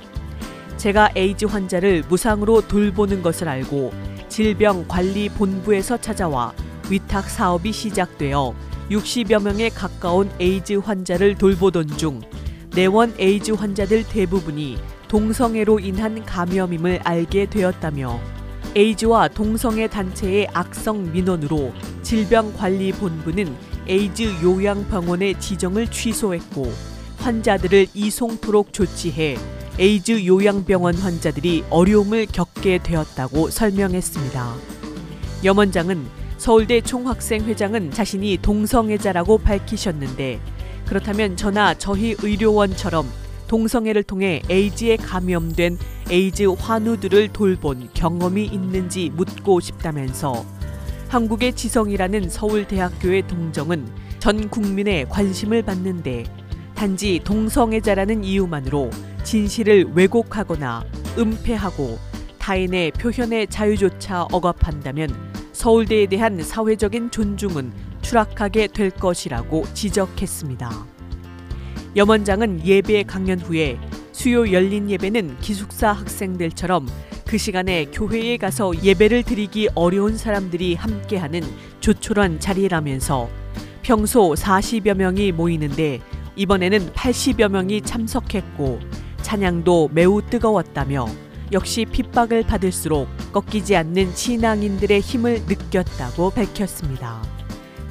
제가 0.78 1.12
에이즈 1.16 1.46
환자를 1.46 2.04
무상으로 2.10 2.68
돌보는 2.68 3.22
것을 3.22 3.48
알고 3.48 3.94
질병관리본부에서 4.30 5.98
찾아와 5.98 6.54
위탁 6.90 7.30
사업이 7.30 7.72
시작되어 7.72 8.56
60여 8.90 9.44
명에 9.44 9.70
가까운 9.70 10.32
에이즈 10.40 10.74
환자를 10.78 11.36
돌보던 11.36 11.88
중 11.98 12.20
내원 12.74 13.14
에이즈 13.20 13.52
환자들 13.52 14.08
대부분이 14.08 14.80
동성애로 15.08 15.80
인한 15.80 16.26
감염임을 16.26 17.02
알게 17.04 17.46
되었다며 17.46 18.20
에이즈와 18.74 19.28
동성애 19.28 19.88
단체의 19.88 20.48
악성 20.54 21.12
민원으로 21.12 21.74
질병관리본부는 22.04 23.54
에이즈 23.86 24.42
요양병원의 24.42 25.40
지정을 25.42 25.88
취소했고 25.88 26.72
환자들을 27.18 27.88
이송토록 27.94 28.72
조치해 28.72 29.38
에이즈 29.78 30.26
요양병원 30.26 30.96
환자들이 30.96 31.66
어려움을 31.70 32.28
겪게 32.28 32.78
되었다고 32.78 33.50
설명했습니다. 33.50 34.56
염 35.44 35.60
원장은 35.60 36.06
서울대 36.38 36.80
총학생회장은 36.80 37.92
자신이 37.92 38.38
동성애자라고 38.42 39.40
밝히셨는데 39.40 40.40
그렇다면 40.86 41.36
저나 41.36 41.74
저희 41.74 42.16
의료원처럼 42.22 43.06
동성애를 43.52 44.04
통해 44.04 44.42
에이즈에 44.50 44.96
감염된 44.96 45.78
에이즈 46.10 46.44
환우들을 46.58 47.34
돌본 47.34 47.90
경험이 47.94 48.46
있는지 48.46 49.12
묻고 49.14 49.60
싶다면서 49.60 50.46
한국의 51.10 51.54
지성이라는 51.54 52.30
서울대학교의 52.30 53.28
동정은 53.28 53.90
전 54.20 54.50
국민의 54.50 55.10
관심을 55.10 55.64
받는데 55.64 56.24
단지 56.76 57.20
동성애자라는 57.26 58.24
이유만으로 58.24 58.90
진실을 59.26 59.92
왜곡하거나 59.96 60.86
은폐하고 61.18 61.98
타인의 62.40 62.92
표현의 62.92 63.48
자유조차 63.48 64.28
억압한다면 64.32 65.10
서울대에 65.52 66.06
대한 66.06 66.42
사회적인 66.42 67.12
존중은 67.12 67.74
추락하게 68.02 68.68
될 68.68 68.92
것이라고 68.92 69.66
지적했습니다. 69.74 70.91
염원장은 71.96 72.66
예배 72.66 73.04
강연 73.04 73.40
후에 73.40 73.78
수요 74.14 74.50
열린 74.52 74.90
예배는 74.90 75.40
기숙사 75.40 75.92
학생들처럼 75.92 76.88
그 77.28 77.38
시간에 77.38 77.86
교회에 77.86 78.38
가서 78.38 78.72
예배를 78.82 79.24
드리기 79.24 79.70
어려운 79.76 80.18
사람들이 80.18 80.76
함께하는 80.76 81.42
조촐한 81.82 82.40
자리라면서 82.40 83.30
평소 83.82 84.34
40여 84.34 84.94
명이 84.94 85.34
모이는데 85.34 86.00
이번에는 86.38 86.94
80여 86.94 87.50
명이 87.50 87.82
참석했고 87.82 88.80
찬양도 89.22 89.90
매우 89.92 90.22
뜨거웠다며 90.22 91.08
역시 91.52 91.86
핍박을 91.86 92.44
받을수록 92.44 93.10
꺾이지 93.34 93.76
않는 93.76 94.16
신앙인들의 94.16 95.02
힘을 95.02 95.42
느꼈다고 95.46 96.30
밝혔습니다. 96.30 97.22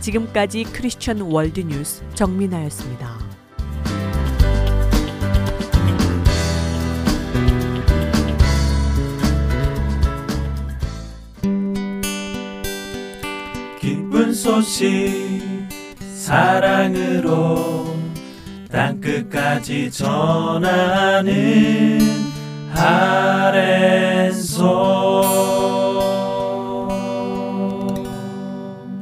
지금까지 0.00 0.64
크리스천 0.64 1.20
월드뉴스 1.20 2.02
정민아였습니다. 2.14 3.19
기쁜 14.20 14.34
소식 14.34 15.48
사랑으로 16.14 17.96
땅끝까지 18.70 19.90
전하는 19.90 21.98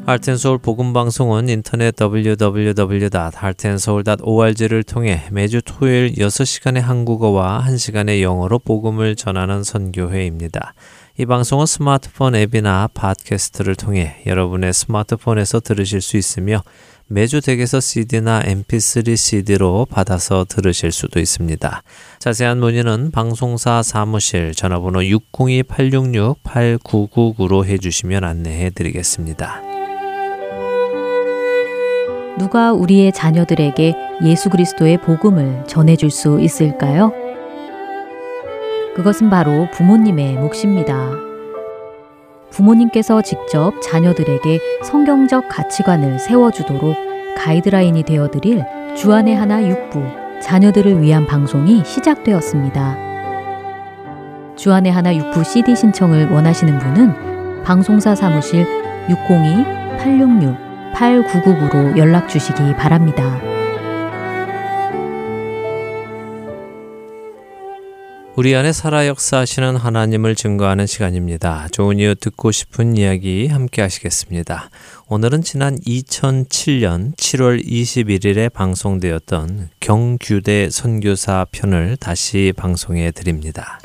하트앤서울 0.07 0.59
복음방송은 0.59 1.49
인터넷 1.49 1.97
www.heartandsoul.org를 2.01 4.85
통해 4.85 5.25
매주 5.33 5.61
토요일 5.63 6.13
6시간의 6.13 6.81
한국어와 6.81 7.65
1시간의 7.67 8.23
영어로 8.23 8.61
복음을 8.61 9.17
전하는 9.17 9.65
선교회입니다. 9.65 10.75
이 11.21 11.27
방송은 11.27 11.67
스마트폰 11.67 12.37
앱이나 12.37 12.91
팟캐스트를 12.95 13.75
통해 13.75 14.23
여러분의 14.25 14.73
스마트폰에서 14.73 15.59
들으실 15.59 16.01
수 16.01 16.17
있으며 16.17 16.63
매주 17.09 17.41
댁에서 17.41 17.81
CD나 17.81 18.41
MP3 18.43 19.17
CD로 19.17 19.85
받아서 19.91 20.45
들으실 20.49 20.93
수도 20.93 21.19
있습니다. 21.19 21.83
자세한 22.21 22.61
문의는 22.61 23.11
방송사 23.11 23.83
사무실 23.83 24.55
전화번호 24.55 25.01
602-866-8999로 25.01 27.65
해주시면 27.65 28.23
안내해 28.23 28.71
드리겠습니다. 28.71 29.61
누가 32.39 32.73
우리의 32.73 33.13
자녀들에게 33.13 33.93
예수 34.23 34.51
그리스도의 34.51 35.01
복음을 35.01 35.65
전해줄 35.67 36.13
수 36.13 36.41
있을까요? 36.41 37.13
그것은 38.99 39.31
바로 39.31 39.69
부모님의 39.71 40.39
몫입니다. 40.39 41.13
부모님께서 42.51 43.23
직접 43.23 43.81
자녀들에게 43.81 44.59
성경적 44.83 45.49
가치관을 45.49 46.19
세워주도록 46.19 46.97
가이드라인이 47.37 48.03
되어드릴 48.03 48.65
주안의 48.97 49.37
하나 49.37 49.65
육부 49.65 50.03
자녀들을 50.43 51.01
위한 51.01 51.29
방송이 51.29 51.85
시작되었습니다. 51.85 52.97
주안의 54.57 54.91
하나 54.91 55.15
육부 55.15 55.45
CD 55.45 55.77
신청을 55.77 56.33
원하시는 56.33 56.77
분은 56.81 57.63
방송사 57.63 58.17
사무실 58.17 58.67
602-866 59.07 60.69
8999로 60.93 61.97
연락 61.97 62.29
주시기 62.29 62.75
바랍니다. 62.75 63.48
우리 68.39 68.55
안에 68.55 68.71
살아 68.73 69.09
역사하시는 69.09 69.75
하나님을 69.75 70.37
증거하는 70.37 70.87
시간입니다. 70.87 71.67
좋은 71.73 71.99
이유 71.99 72.15
듣고 72.15 72.53
싶은 72.53 72.97
이야기 72.97 73.49
함께 73.49 73.83
하시겠습니다. 73.83 74.71
오늘은 75.09 75.43
지난 75.43 75.77
2007년 75.81 77.17
7월 77.17 77.67
21일에 77.67 78.53
방송되었던 78.53 79.71
경규대 79.81 80.71
선교사 80.71 81.47
편을 81.51 81.97
다시 81.97 82.53
방송해 82.57 83.11
드립니다. 83.11 83.81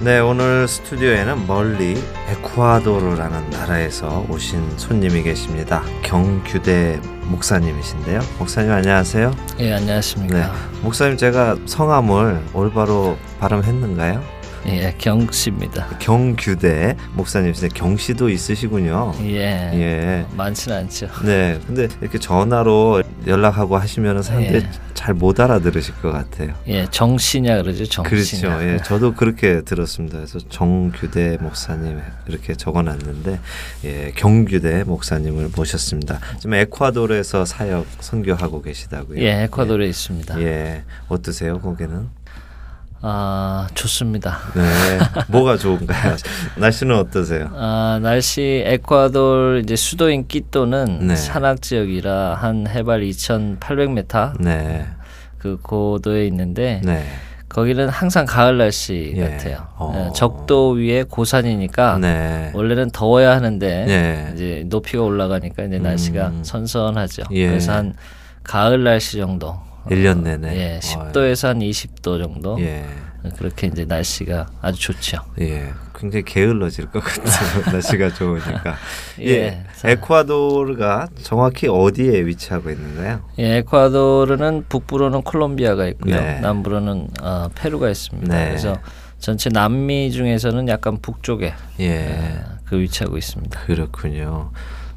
네, 0.00 0.20
오늘 0.20 0.68
스튜디오에는 0.68 1.48
멀리 1.48 2.00
에쿠아도르라는 2.28 3.50
나라에서 3.50 4.24
오신 4.30 4.78
손님이 4.78 5.24
계십니다. 5.24 5.82
경규대 6.04 7.00
목사님이신데요. 7.24 8.20
목사님 8.38 8.70
안녕하세요. 8.70 9.32
예, 9.58 9.72
안녕하십니까. 9.74 10.36
네. 10.36 10.44
목사님 10.82 11.16
제가 11.16 11.56
성함을 11.66 12.44
올바로 12.54 13.18
발음했는가요? 13.40 14.22
예, 14.68 14.94
경씨입니다. 14.98 15.98
경규대 15.98 16.96
목사님이신데 17.14 17.74
경씨도 17.74 18.28
있으시군요. 18.28 19.12
예. 19.22 19.70
예. 19.74 20.26
많지는 20.36 20.76
않죠. 20.76 21.08
네. 21.24 21.58
근데 21.66 21.88
이렇게 22.00 22.18
전화로 22.18 23.02
연락하고 23.26 23.76
하시면 23.76 24.22
사람들이 24.22 24.56
예. 24.64 24.70
잘못 24.94 25.38
알아들으실 25.38 25.94
것 26.02 26.10
같아요. 26.10 26.54
예, 26.66 26.86
정씨냐 26.90 27.62
그러죠. 27.62 27.86
정씨냐. 27.86 28.56
그렇죠. 28.56 28.68
예, 28.68 28.78
저도 28.84 29.14
그렇게 29.14 29.62
들었습니다. 29.62 30.18
그래서 30.18 30.40
정규대 30.48 31.38
목사님 31.40 32.00
이렇게 32.26 32.54
적어 32.54 32.82
놨는데 32.82 33.38
예, 33.84 34.12
경규대 34.16 34.84
목사님을 34.84 35.50
모셨습니다. 35.54 36.18
지금 36.38 36.54
에콰도르에서 36.54 37.44
사역 37.44 37.86
선교하고 38.00 38.62
계시다고요? 38.62 39.20
예, 39.20 39.44
에콰도르에 39.44 39.88
있습니다. 39.88 40.40
예, 40.40 40.46
예. 40.46 40.84
어떠세요, 41.08 41.60
거기는? 41.60 42.08
아, 43.00 43.68
좋습니다. 43.74 44.38
네, 44.54 44.62
뭐가 45.28 45.56
좋은가요? 45.56 46.16
날씨는 46.58 46.96
어떠세요? 46.96 47.48
아, 47.54 48.00
날씨 48.02 48.62
에콰도르 48.66 49.60
이제 49.60 49.76
수도인 49.76 50.26
끼또는 50.26 51.06
네. 51.06 51.16
산악 51.16 51.62
지역이라 51.62 52.34
한 52.34 52.66
해발 52.66 53.02
2,800m 53.02 54.40
네, 54.40 54.86
그 55.38 55.58
고도에 55.62 56.26
있는데 56.26 56.80
네, 56.84 57.04
거기는 57.48 57.88
항상 57.88 58.26
가을 58.26 58.58
날씨 58.58 59.14
예. 59.16 59.28
같아요. 59.28 59.68
어. 59.76 60.08
예, 60.08 60.12
적도 60.12 60.70
위에 60.70 61.04
고산이니까 61.04 61.98
네, 61.98 62.50
원래는 62.52 62.90
더워야 62.90 63.30
하는데 63.36 63.84
네. 63.86 64.32
이제 64.34 64.64
높이가 64.66 65.04
올라가니까 65.04 65.62
이제 65.62 65.78
날씨가 65.78 66.26
음. 66.28 66.40
선선하죠. 66.42 67.22
예. 67.30 67.46
그래서 67.46 67.72
한 67.72 67.94
가을 68.42 68.82
날씨 68.82 69.18
정도. 69.18 69.67
일년 69.90 70.22
내내. 70.22 70.56
예, 70.56 70.78
10도에서 70.80 71.48
한 71.48 71.58
20도 71.60 72.22
정도. 72.22 72.58
예, 72.60 72.84
그렇게 73.36 73.66
이제 73.66 73.84
날씨가 73.84 74.46
아주 74.60 74.80
좋죠. 74.80 75.18
예, 75.40 75.72
굉장히 75.94 76.24
게을러질 76.24 76.86
것 76.86 77.00
같아요. 77.02 77.62
날씨가 77.72 78.14
좋으니까. 78.14 78.76
예, 79.20 79.26
예. 79.26 79.64
에콰도르가 79.84 81.08
정확히 81.22 81.68
어디에 81.68 82.24
위치하고 82.26 82.70
있는가요? 82.70 83.20
예, 83.38 83.58
에콰도르는 83.58 84.66
북부로는 84.68 85.22
콜롬비아가 85.22 85.86
있고요. 85.88 86.16
네. 86.16 86.40
남부로는 86.40 87.08
어, 87.22 87.48
페루가 87.54 87.90
있습니다. 87.90 88.34
네. 88.34 88.48
그래서 88.48 88.76
전체 89.18 89.50
남미 89.50 90.12
중에서는 90.12 90.68
약간 90.68 90.98
북쪽에 90.98 91.54
예, 91.80 92.06
어, 92.08 92.58
그 92.66 92.78
위치하고 92.78 93.16
있습니다. 93.18 93.60
그렇군요. 93.60 94.50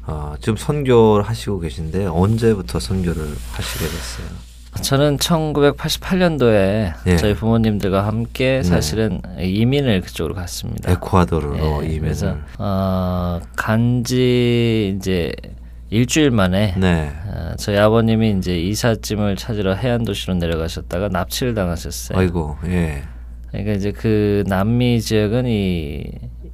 어, 0.04 0.34
지금 0.40 0.56
선교를 0.56 1.24
하시고 1.24 1.60
계신데 1.60 2.06
언제부터 2.06 2.80
선교를 2.80 3.22
하시게 3.52 3.84
됐어요? 3.84 4.51
저는 4.80 5.18
1988년도에 5.18 6.94
예. 7.06 7.16
저희 7.16 7.34
부모님들과 7.34 8.06
함께 8.06 8.56
네. 8.58 8.62
사실은 8.62 9.20
이민을 9.38 10.00
그쪽으로 10.00 10.34
갔습니다. 10.34 10.90
에콰도르로 10.92 11.84
예, 11.84 11.86
이민을. 11.86 12.00
그래서 12.00 12.36
어, 12.58 13.40
간지 13.54 14.94
이제 14.96 15.32
일주일 15.90 16.30
만에 16.30 16.74
네. 16.78 17.12
어, 17.26 17.52
저희 17.58 17.76
아버님이 17.76 18.36
이제 18.38 18.58
이삿짐을 18.58 19.36
찾으러 19.36 19.74
해안 19.74 20.04
도시로 20.04 20.34
내려가셨다가 20.34 21.08
납치를 21.08 21.54
당하셨어요. 21.54 22.18
아이고, 22.18 22.56
예. 22.66 23.02
그러니까 23.50 23.72
이제 23.74 23.92
그 23.92 24.42
남미 24.46 25.02
지역은 25.02 25.46
이 25.46 26.04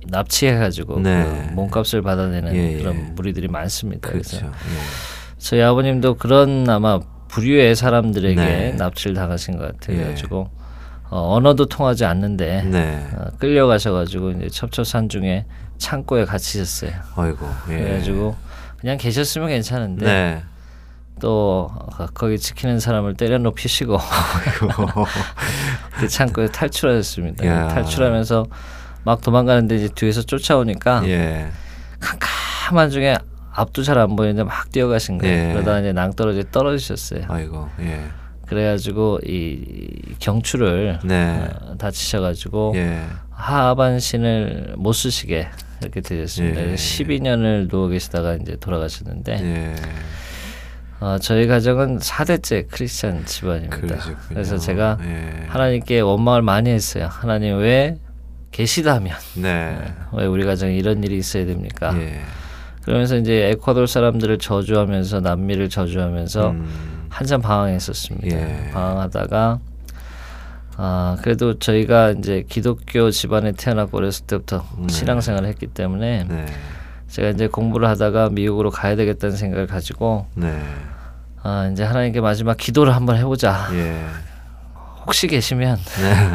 납치해가지고 0.09 1.01
네. 1.01 1.23
그 1.23 1.55
몸값을 1.55 2.03
받아내는 2.03 2.55
예, 2.57 2.73
예. 2.75 2.79
그런 2.79 3.15
무리들이 3.15 3.47
많습니다. 3.47 4.11
그렇죠. 4.11 4.39
그래서 4.39 4.53
저희 5.39 5.63
아버님도 5.63 6.17
그런 6.17 6.69
아마 6.69 6.99
부류의 7.29 7.77
사람들에게 7.77 8.35
네. 8.35 8.73
납치를 8.73 9.15
당하신 9.15 9.59
것 9.59 9.67
같아요. 9.67 9.99
예. 9.99 10.03
그래가지고 10.03 10.51
어, 11.11 11.37
언어도 11.37 11.67
통하지 11.67 12.05
않는데 12.05 12.63
예. 12.65 12.69
네. 12.69 13.07
어, 13.15 13.27
끌려가셔가지고 13.39 14.33
이제 14.33 14.49
첩초산 14.49 15.09
중에 15.09 15.47
창고에 15.79 16.25
갇히셨어요. 16.25 16.91
아이고, 17.17 17.49
예. 17.71 17.79
그래가지고 17.79 18.37
그냥 18.81 18.99
계셨으면 18.99 19.49
괜찮은데 19.49 20.05
네. 20.05 20.43
또 21.21 21.71
어, 21.73 22.07
거기 22.15 22.39
지키는 22.39 22.81
사람을 22.81 23.15
때려눕히시고 23.15 23.99
그 25.99 26.09
창고에 26.09 26.49
탈출하셨습니다. 26.49 27.47
야. 27.47 27.69
탈출하면서 27.69 28.47
막 29.05 29.21
도망가는데 29.21 29.77
이제 29.77 29.89
뒤에서 29.95 30.23
쫓아오니까 30.23 31.09
예. 31.09 31.49
캄캄한 32.01 32.91
중에 32.91 33.17
앞도 33.61 33.83
잘 33.83 33.99
안 33.99 34.15
보이는데 34.17 34.45
막 34.45 34.71
뛰어가신 34.71 35.19
거예요. 35.19 35.49
예. 35.51 35.53
그러다 35.53 35.81
이제 35.81 35.93
낭떠러지 35.93 36.45
떨어지셨어요. 36.53 37.25
아이고, 37.29 37.69
예. 37.81 38.05
그래가지고 38.47 39.19
이 39.27 40.15
경추를 40.21 41.01
네. 41.05 41.49
어, 41.63 41.77
다치셔가지고 41.77 42.73
예. 42.77 43.01
하반신을 43.31 44.75
못 44.79 44.93
쓰시게 44.93 45.49
이렇게 45.83 46.01
되셨습니다. 46.01 46.61
예. 46.71 46.75
12년을 46.75 47.69
누워 47.69 47.89
계시다가 47.89 48.35
이제 48.35 48.57
돌아가셨는데 48.59 49.33
예. 49.43 49.75
어, 51.01 51.17
저희 51.21 51.47
가정은 51.47 51.99
4대째 51.99 52.67
크리스찬 52.71 53.25
집안입니다. 53.27 53.77
그러셨군요. 53.77 54.17
그래서 54.29 54.57
제가 54.59 54.99
예. 55.05 55.47
하나님께 55.49 56.01
원망을 56.01 56.43
많이 56.43 56.71
했어요. 56.71 57.09
하나님 57.11 57.59
왜 57.59 57.99
계시다면 58.51 59.15
네. 59.37 59.77
왜 60.13 60.27
우리 60.27 60.45
가정에 60.45 60.75
이런 60.75 61.03
일이 61.05 61.19
있어야 61.19 61.45
됩니까? 61.45 61.95
예. 62.89 62.91
그러면서 62.91 63.17
이제 63.17 63.51
에콰도르 63.51 63.87
사람들을 63.87 64.39
저주하면서 64.39 65.21
남미를 65.21 65.69
저주하면서 65.69 66.51
음. 66.51 67.07
한참 67.11 67.43
방황했었습니다. 67.43 68.37
예. 68.37 68.71
방황하다가 68.73 69.59
아 70.77 71.17
그래도 71.23 71.59
저희가 71.59 72.13
이제 72.13 72.45
기독교 72.49 73.11
집안에 73.11 73.53
태어났고 73.53 73.99
어렸을 73.99 74.27
때부터 74.27 74.65
네. 74.79 74.89
신앙생활을 74.89 75.49
했기 75.49 75.67
때문에 75.67 76.25
네. 76.29 76.47
제가 77.09 77.31
이제 77.31 77.49
공부를 77.49 77.89
하다가 77.89 78.31
미국으로 78.31 78.71
가야 78.71 78.97
되겠다는 78.97 79.37
생각을 79.37 79.67
가지고 79.67 80.27
네. 80.35 80.59
아 81.43 81.69
이제 81.73 81.83
하나님께 81.83 82.21
마지막 82.21 82.57
기도를 82.57 82.95
한번 82.95 83.17
해보자. 83.17 83.69
예. 83.73 84.05
혹시 85.05 85.27
계시면 85.27 85.77
네. 85.77 86.35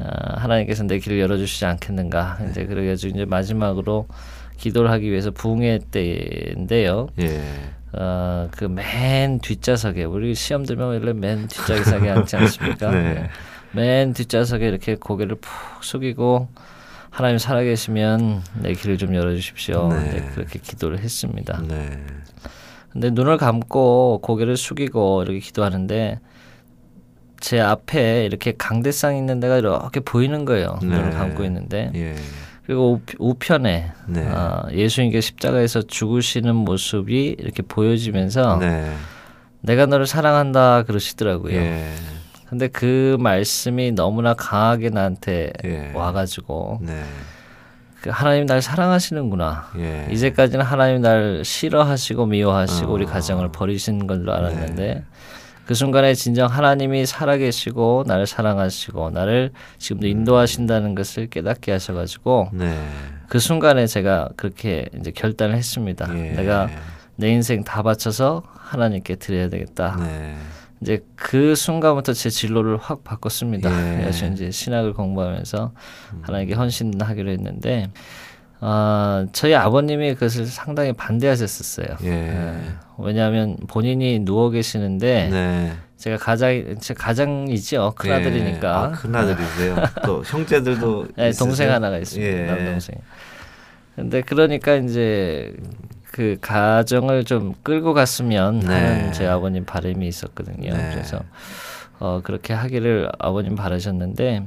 아, 0.00 0.40
하나님께서 0.40 0.84
내 0.84 0.98
길을 0.98 1.20
열어주시지 1.20 1.66
않겠는가. 1.66 2.38
네. 2.40 2.48
이제 2.50 2.64
그래가지고 2.64 3.14
이제 3.14 3.24
마지막으로 3.24 4.06
기도를 4.56 4.90
하기 4.90 5.10
위해서 5.10 5.30
부흥회 5.30 5.80
때인데요. 5.90 7.08
예. 7.20 7.40
어, 7.92 8.48
그 8.50 8.64
맨 8.64 9.38
뒷좌석에 9.40 10.04
우리 10.04 10.34
시험 10.34 10.64
들면 10.64 10.88
원래 10.88 11.12
맨 11.12 11.46
뒷좌석에 11.48 12.10
앉지 12.10 12.36
않습니까? 12.36 12.90
네. 12.92 13.28
맨 13.72 14.12
뒷좌석에 14.12 14.66
이렇게 14.66 14.94
고개를 14.96 15.36
푹 15.36 15.84
숙이고 15.84 16.48
하나님 17.10 17.38
살아계시면 17.38 18.42
내 18.62 18.72
길을 18.72 18.98
좀 18.98 19.14
열어주십시오. 19.14 19.88
네. 19.92 20.10
네, 20.10 20.30
그렇게 20.34 20.58
기도를 20.58 20.98
했습니다. 20.98 21.60
네. 21.68 22.02
근데 22.90 23.10
눈을 23.10 23.36
감고 23.38 24.20
고개를 24.22 24.56
숙이고 24.56 25.22
이렇게 25.22 25.38
기도하는데 25.40 26.18
제 27.40 27.60
앞에 27.60 28.24
이렇게 28.24 28.54
강대상 28.56 29.16
있는 29.16 29.38
데가 29.38 29.58
이렇게 29.58 30.00
보이는 30.00 30.44
거예요. 30.44 30.78
네. 30.80 30.88
눈을 30.88 31.10
감고 31.10 31.44
있는데 31.44 31.90
예. 31.94 32.14
그리고 32.66 33.00
우, 33.18 33.34
편에 33.34 33.92
네. 34.06 34.26
어, 34.26 34.66
예수님께 34.72 35.20
십자가에서 35.20 35.82
죽으시는 35.82 36.54
모습이 36.54 37.36
이렇게 37.38 37.62
보여지면서 37.62 38.56
네. 38.56 38.94
내가 39.60 39.86
너를 39.86 40.06
사랑한다 40.06 40.84
그러시더라고요. 40.84 41.54
예. 41.54 41.90
근데 42.48 42.68
그 42.68 43.16
말씀이 43.20 43.92
너무나 43.92 44.34
강하게 44.34 44.90
나한테 44.90 45.52
예. 45.64 45.90
와가지고 45.94 46.80
네. 46.82 47.02
그 48.00 48.10
하나님 48.10 48.46
날 48.46 48.60
사랑하시는구나. 48.60 49.70
예. 49.78 50.08
이제까지는 50.10 50.64
하나님 50.64 51.00
날 51.00 51.42
싫어하시고 51.44 52.26
미워하시고 52.26 52.92
우리 52.92 53.04
어. 53.04 53.08
가정을 53.08 53.50
버리신 53.50 54.06
걸로 54.06 54.34
알았는데 54.34 54.84
네. 54.84 55.04
그 55.66 55.74
순간에 55.74 56.14
진정 56.14 56.48
하나님이 56.48 57.06
살아계시고 57.06 58.04
나를 58.06 58.26
사랑하시고 58.26 59.10
나를 59.10 59.50
지금도 59.78 60.06
인도하신다는 60.06 60.94
것을 60.94 61.28
깨닫게 61.28 61.72
하셔가지고 61.72 62.50
네. 62.52 62.78
그 63.28 63.38
순간에 63.38 63.86
제가 63.86 64.28
그렇게 64.36 64.88
이제 64.98 65.10
결단을 65.10 65.56
했습니다. 65.56 66.06
예. 66.16 66.32
내가 66.32 66.68
내 67.16 67.30
인생 67.30 67.64
다 67.64 67.82
바쳐서 67.82 68.42
하나님께 68.54 69.16
드려야 69.16 69.48
되겠다. 69.48 69.96
네. 70.00 70.36
이제 70.82 71.02
그 71.16 71.54
순간부터 71.54 72.12
제 72.12 72.28
진로를 72.28 72.76
확 72.76 73.02
바꿨습니다. 73.04 73.70
예. 73.70 74.00
그래서 74.02 74.26
이제 74.26 74.50
신학을 74.50 74.92
공부하면서 74.92 75.72
하나님께 76.22 76.54
헌신하기로 76.54 77.30
했는데 77.30 77.90
아 78.60 79.26
저희 79.32 79.54
아버님이 79.54 80.14
그것을 80.14 80.46
상당히 80.46 80.92
반대하셨었어요. 80.92 81.96
예. 82.04 82.08
예. 82.08 82.60
왜냐하면 82.98 83.56
본인이 83.68 84.20
누워 84.20 84.50
계시는데 84.50 85.28
네. 85.30 85.72
제가 85.96 86.16
가장 86.16 86.76
제 86.80 86.94
가장이죠 86.94 87.94
큰 87.96 88.10
예. 88.10 88.14
아들이니까 88.14 88.76
아, 88.82 88.90
큰 88.92 89.14
아들이세요. 89.14 89.76
또 90.04 90.22
형제들도 90.24 91.08
네, 91.16 91.28
있으세요? 91.30 91.46
동생 91.46 91.70
하나가 91.72 91.98
있습니다. 91.98 92.38
예. 92.38 92.46
남동생. 92.46 92.96
근데 93.96 94.22
그러니까 94.22 94.74
이제 94.76 95.54
그 96.10 96.36
가정을 96.40 97.24
좀 97.24 97.54
끌고 97.62 97.92
갔으면 97.94 98.60
네. 98.60 98.66
하는 98.66 99.12
제 99.12 99.26
아버님 99.26 99.64
바람이 99.64 100.06
있었거든요. 100.06 100.72
네. 100.72 100.90
그래서 100.92 101.20
어 101.98 102.20
그렇게 102.22 102.52
하기를 102.52 103.10
아버님 103.18 103.54
바라셨는데 103.56 104.44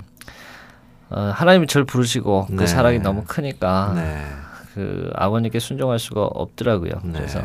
어 1.09 1.31
하나님이 1.33 1.67
저를 1.67 1.85
부르시고 1.85 2.47
네. 2.49 2.55
그 2.57 2.67
사랑이 2.67 2.99
너무 2.99 3.23
크니까 3.25 3.93
네. 3.95 4.23
그 4.73 5.09
아버님께 5.15 5.59
순종할 5.59 5.99
수가 5.99 6.25
없더라고요. 6.25 6.91
네. 7.03 7.11
그래서 7.13 7.41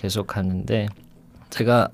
계속 0.00 0.26
갔는데 0.26 0.88
제가 1.50 1.88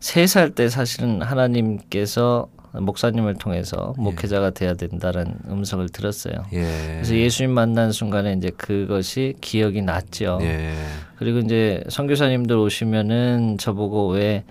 세 0.00 0.26
살 0.26 0.50
때 0.50 0.68
사실은 0.68 1.22
하나님께서 1.22 2.48
목사님을 2.72 3.34
통해서 3.36 3.94
목회자가 3.96 4.50
돼야 4.50 4.74
된다는 4.74 5.34
음성을 5.48 5.88
들었어요. 5.88 6.34
예. 6.52 6.62
그래서 6.96 7.16
예수님 7.16 7.50
만난 7.50 7.90
순간에 7.92 8.34
이제 8.34 8.50
그것이 8.50 9.34
기억이 9.40 9.80
났죠. 9.82 10.38
예. 10.42 10.74
그리고 11.16 11.38
이제 11.38 11.82
선교사님들 11.88 12.54
오시면은 12.56 13.56
저보고 13.58 14.08
왜 14.10 14.44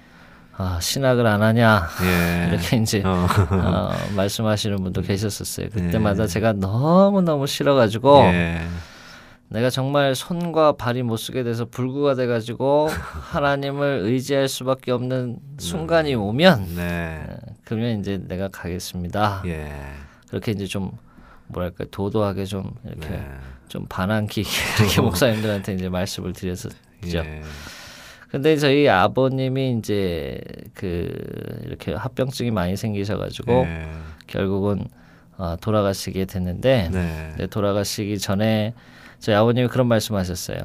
아, 0.60 0.80
신학을 0.82 1.28
안 1.28 1.44
하냐 1.44 1.88
예. 2.02 2.50
이렇게 2.50 2.78
이제 2.78 3.04
어. 3.06 3.28
어, 3.52 3.92
말씀하시는 4.16 4.78
분도 4.78 5.02
계셨었어요. 5.02 5.70
그때마다 5.70 6.24
예. 6.24 6.28
제가 6.28 6.54
너무 6.54 7.22
너무 7.22 7.46
싫어가지고 7.46 8.22
예. 8.34 8.62
내가 9.50 9.70
정말 9.70 10.16
손과 10.16 10.74
발이 10.74 11.04
못 11.04 11.18
쓰게 11.18 11.44
돼서 11.44 11.66
불구가 11.66 12.16
돼가지고 12.16 12.90
하나님을 13.32 14.02
의지할 14.04 14.48
수밖에 14.48 14.92
없는 14.92 15.38
순간이 15.60 16.16
오면 16.16 16.76
네. 16.76 17.24
그러면 17.64 18.00
이제 18.00 18.20
내가 18.28 18.48
가겠습니다. 18.48 19.44
예. 19.46 19.72
그렇게 20.28 20.52
이제 20.52 20.66
좀 20.66 20.92
뭐랄까 21.48 21.86
도도하게 21.92 22.46
좀 22.46 22.74
이렇게 22.84 23.10
네. 23.10 23.30
좀 23.68 23.86
반항기 23.88 24.44
이렇게 24.80 25.02
목사님들한테 25.06 25.76
이제 25.76 25.88
말씀을 25.88 26.34
드렸었죠. 26.34 26.78
예. 28.28 28.32
근데 28.32 28.58
저희 28.58 28.88
아버님이 28.88 29.78
이제 29.80 30.42
그 30.74 31.12
이렇게 31.66 31.94
합병증이 31.94 32.52
많이 32.52 32.76
생기셔가지고 32.76 33.52
예. 33.66 33.88
결국은 34.28 34.88
어, 35.38 35.56
돌아가시게 35.62 36.26
됐는데 36.26 36.90
네. 36.92 37.34
네, 37.38 37.48
돌아가시기 37.48 38.20
전에 38.20 38.74
저희 39.20 39.36
아버님이 39.36 39.68
그런 39.68 39.88
말씀하셨어요. 39.88 40.60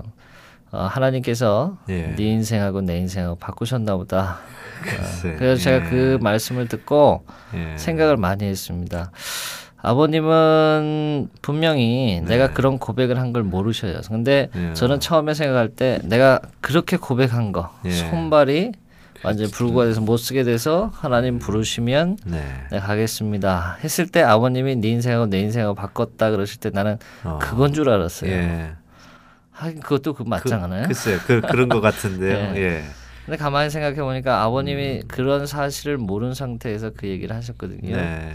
어, 0.72 0.78
하나님께서 0.84 1.76
예. 1.90 2.14
네 2.16 2.24
인생하고 2.24 2.80
내 2.80 2.96
인생하고 2.98 3.36
바꾸셨나 3.36 3.96
보다. 3.96 4.38
글쎄. 4.82 5.34
그래서 5.38 5.62
제가 5.62 5.86
예. 5.86 5.90
그 5.90 6.18
말씀을 6.20 6.66
듣고 6.66 7.24
예. 7.54 7.76
생각을 7.76 8.16
많이 8.16 8.44
했습니다. 8.44 9.12
아버님은 9.82 11.28
분명히 11.42 12.22
내가 12.24 12.52
그런 12.52 12.78
고백을 12.78 13.18
한 13.18 13.32
걸 13.32 13.42
모르셔요. 13.44 14.00
근데 14.08 14.50
예. 14.54 14.74
저는 14.74 15.00
처음에 15.00 15.32
생각할 15.32 15.70
때 15.70 15.98
내가 16.04 16.38
그렇게 16.60 16.96
고백한 16.98 17.52
거 17.52 17.70
예. 17.86 17.90
손발이 17.90 18.72
완전 19.22 19.46
히 19.46 19.50
불구가 19.50 19.84
돼서 19.86 20.00
못 20.02 20.18
쓰게 20.18 20.42
돼서 20.42 20.90
하나님 20.94 21.38
부르시면 21.38 22.18
네. 22.26 22.44
내가 22.70 22.86
가겠습니다 22.88 23.78
했을 23.82 24.06
때 24.06 24.20
아버님이 24.22 24.76
네 24.76 24.88
인생하고 24.88 25.26
내 25.26 25.40
인생하고 25.40 25.74
바꿨다 25.74 26.30
그러실 26.30 26.60
때 26.60 26.70
나는 26.70 26.98
어. 27.24 27.38
그건 27.40 27.72
줄 27.72 27.88
알았어요. 27.88 28.30
예. 28.30 28.72
하긴 29.52 29.80
그것도 29.80 30.12
그 30.14 30.24
맞잖아요. 30.26 30.86
글쎄요. 30.88 31.18
그, 31.26 31.40
그런 31.40 31.68
것 31.70 31.80
같은데요. 31.80 32.36
네. 32.52 32.60
예. 32.60 32.82
근데 33.24 33.38
가만히 33.38 33.70
생각해 33.70 34.02
보니까 34.02 34.42
아버님이 34.42 35.00
음. 35.04 35.08
그런 35.08 35.46
사실을 35.46 35.96
모르는 35.96 36.34
상태에서 36.34 36.90
그 36.96 37.06
얘기를 37.08 37.34
하셨거든요. 37.34 37.96
네. 37.96 38.34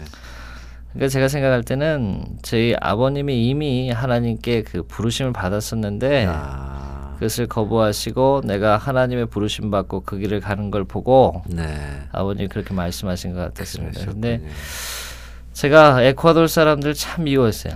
그러니까 0.92 1.08
제가 1.08 1.28
생각할 1.28 1.62
때는 1.62 2.24
저희 2.42 2.74
아버님이 2.80 3.48
이미 3.48 3.90
하나님께 3.90 4.62
그 4.62 4.82
부르심을 4.82 5.32
받았었는데 5.32 6.26
아. 6.28 7.14
그것을 7.14 7.46
거부하시고 7.46 8.42
내가 8.44 8.76
하나님의 8.76 9.26
부르심 9.26 9.70
받고 9.70 10.02
그 10.02 10.18
길을 10.18 10.40
가는 10.40 10.70
걸 10.70 10.84
보고 10.84 11.42
네. 11.46 11.66
아버님이 12.12 12.48
그렇게 12.48 12.74
말씀하신 12.74 13.34
것 13.34 13.40
같았습니다. 13.40 14.00
그러셨군요. 14.00 14.38
제가 15.52 16.02
에콰도르 16.02 16.46
사람들 16.46 16.94
참 16.94 17.24
미워했어요. 17.24 17.74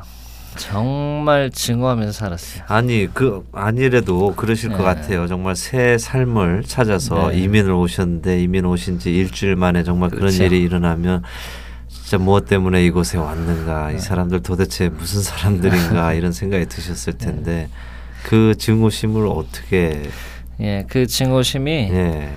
정말 0.56 1.50
증오하면서 1.50 2.12
살았어요. 2.12 2.64
아니 2.68 3.08
그 3.12 3.44
아니래도 3.52 4.34
그러실 4.36 4.70
네. 4.70 4.76
것 4.76 4.84
같아요. 4.84 5.26
정말 5.26 5.56
새 5.56 5.98
삶을 5.98 6.62
찾아서 6.64 7.30
네. 7.30 7.40
이민을 7.40 7.72
오셨는데 7.72 8.40
이민 8.42 8.64
오신 8.64 8.98
지 8.98 9.12
일주일 9.12 9.56
만에 9.56 9.82
정말 9.82 10.10
그런 10.10 10.26
그렇죠. 10.26 10.44
일이 10.44 10.62
일어나면 10.62 11.22
진짜 12.12 12.22
무엇 12.22 12.44
때문에 12.44 12.84
이곳에 12.84 13.16
왔는가 13.16 13.88
네. 13.88 13.96
이 13.96 13.98
사람들 13.98 14.42
도대체 14.42 14.90
무슨 14.90 15.22
사람들인가 15.22 16.12
이런 16.12 16.30
생각이 16.30 16.66
드셨을 16.66 17.14
네. 17.14 17.24
텐데 17.24 17.68
그 18.24 18.54
증오심을 18.54 19.26
어떻게 19.26 20.02
예, 20.60 20.84
그 20.90 21.06
증오심이 21.06 21.70
예. 21.90 22.28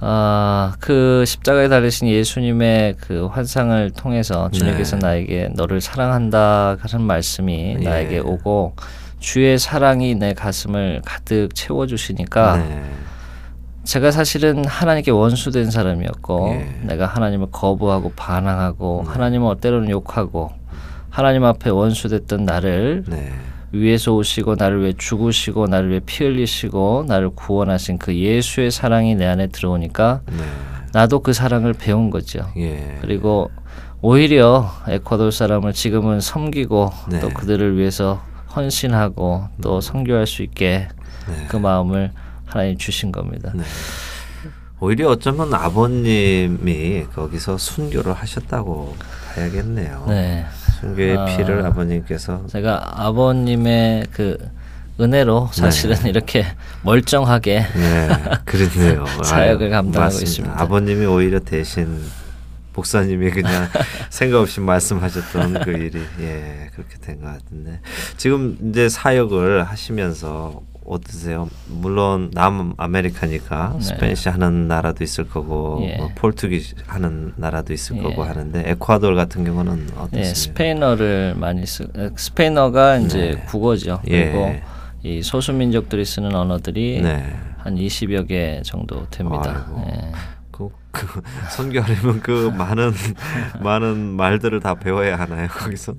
아, 0.00 0.72
그 0.80 1.24
십자가에 1.26 1.68
달리신 1.68 2.08
예수님의 2.08 2.94
그 2.98 3.26
환상을 3.26 3.90
통해서 3.90 4.50
주님께서 4.50 4.96
네. 4.96 5.06
나에게 5.06 5.50
너를 5.52 5.82
사랑한다 5.82 6.78
하는 6.80 7.04
말씀이 7.04 7.76
예. 7.80 7.84
나에게 7.84 8.20
오고 8.20 8.76
주의 9.20 9.58
사랑이 9.58 10.14
내 10.14 10.32
가슴을 10.32 11.02
가득 11.04 11.54
채워 11.54 11.86
주시니까 11.86 12.56
네. 12.56 12.82
제가 13.88 14.10
사실은 14.10 14.66
하나님께 14.66 15.10
원수된 15.10 15.70
사람이었고 15.70 16.48
예. 16.50 16.80
내가 16.82 17.06
하나님을 17.06 17.46
거부하고 17.50 18.12
반항하고 18.14 19.04
네. 19.06 19.12
하나님을 19.12 19.56
때로는 19.62 19.88
욕하고 19.88 20.50
하나님 21.08 21.44
앞에 21.44 21.70
원수됐던 21.70 22.44
나를 22.44 23.04
네. 23.08 23.32
위에서 23.72 24.12
오시고 24.12 24.56
나를 24.56 24.82
위해 24.82 24.92
죽으시고 24.92 25.68
나를 25.68 25.88
위해 25.88 26.00
피 26.04 26.24
흘리시고 26.24 27.06
나를 27.08 27.30
구원하신 27.30 27.96
그 27.96 28.14
예수의 28.14 28.70
사랑이 28.70 29.14
내 29.14 29.24
안에 29.24 29.46
들어오니까 29.46 30.20
네. 30.26 30.44
나도 30.92 31.20
그 31.20 31.32
사랑을 31.32 31.72
배운 31.72 32.10
거죠. 32.10 32.40
예. 32.58 32.98
그리고 33.00 33.50
오히려 34.02 34.70
에콰도르 34.86 35.30
사람을 35.30 35.72
지금은 35.72 36.20
섬기고 36.20 36.92
네. 37.08 37.20
또 37.20 37.30
그들을 37.30 37.78
위해서 37.78 38.20
헌신하고 38.54 39.44
또 39.62 39.80
선교할 39.80 40.26
수 40.26 40.42
있게 40.42 40.88
네. 41.26 41.46
그 41.48 41.56
마음을 41.56 42.12
하나님 42.48 42.76
주신 42.78 43.12
겁니다. 43.12 43.52
네. 43.54 43.62
오히려 44.80 45.08
어쩌면 45.10 45.52
아버님이 45.54 47.04
거기서 47.14 47.58
순교를 47.58 48.12
하셨다고 48.12 48.96
봐야겠네요. 49.34 50.04
네. 50.08 50.46
순교의 50.80 51.16
아. 51.18 51.24
피를 51.26 51.64
아버님께서 51.66 52.46
제가 52.46 52.92
아버님의 53.06 54.06
그 54.12 54.38
은혜로 55.00 55.50
사실은 55.52 55.96
네. 56.02 56.08
이렇게 56.10 56.44
멀쩡하게 56.82 57.60
네, 57.74 58.08
그렇네요. 58.44 59.04
사역을 59.24 59.70
감당하고 59.70 59.98
맞습니다. 60.14 60.24
있습니다. 60.28 60.60
아버님이 60.62 61.06
오히려 61.06 61.38
대신 61.40 62.00
목사님이 62.74 63.30
그냥 63.30 63.68
생각 64.10 64.40
없이 64.40 64.60
말씀하셨던 64.60 65.60
그 65.64 65.70
일이 65.72 66.00
예 66.20 66.70
그렇게 66.74 66.96
된 67.00 67.20
것 67.20 67.26
같은데 67.26 67.80
지금 68.16 68.56
이제 68.70 68.88
사역을 68.88 69.64
하시면서 69.64 70.62
어떠세요? 70.88 71.48
물론 71.66 72.30
남 72.32 72.72
아메리카니까 72.76 73.74
네. 73.74 73.80
Spanish 73.80 74.28
하는 74.30 74.68
나라도 74.68 75.04
있을 75.04 75.28
거고 75.28 75.80
예. 75.82 75.96
뭐 75.96 76.10
Portuguese 76.14 76.76
하는 76.86 77.32
나라도 77.36 77.72
있을 77.72 77.98
예. 77.98 78.02
거고 78.02 78.24
하는데 78.24 78.62
에콰도르 78.70 79.14
같은 79.14 79.44
경우는 79.44 79.86
네, 79.86 79.92
어떻습니까? 79.96 80.34
스페인어를 80.34 81.34
많이 81.36 81.66
쓰 81.66 81.84
에, 81.96 82.10
스페인어가 82.16 82.96
이제 82.98 83.34
네. 83.36 83.44
국어죠. 83.46 84.00
예. 84.08 84.24
그리고 84.30 84.54
이 85.02 85.22
소수 85.22 85.52
민족들이 85.52 86.04
쓰는 86.04 86.34
언어들이 86.34 87.00
네. 87.02 87.24
한 87.58 87.76
20여 87.76 88.26
개 88.26 88.62
정도 88.64 89.06
됩니다. 89.10 89.66
예. 89.86 90.12
그, 90.50 90.70
그 90.90 91.22
선교하려면 91.50 92.20
그 92.20 92.50
많은 92.56 92.92
많은 93.62 93.96
말들을 94.16 94.58
다 94.60 94.74
배워야 94.74 95.18
하나요 95.18 95.48
거기서? 95.48 95.94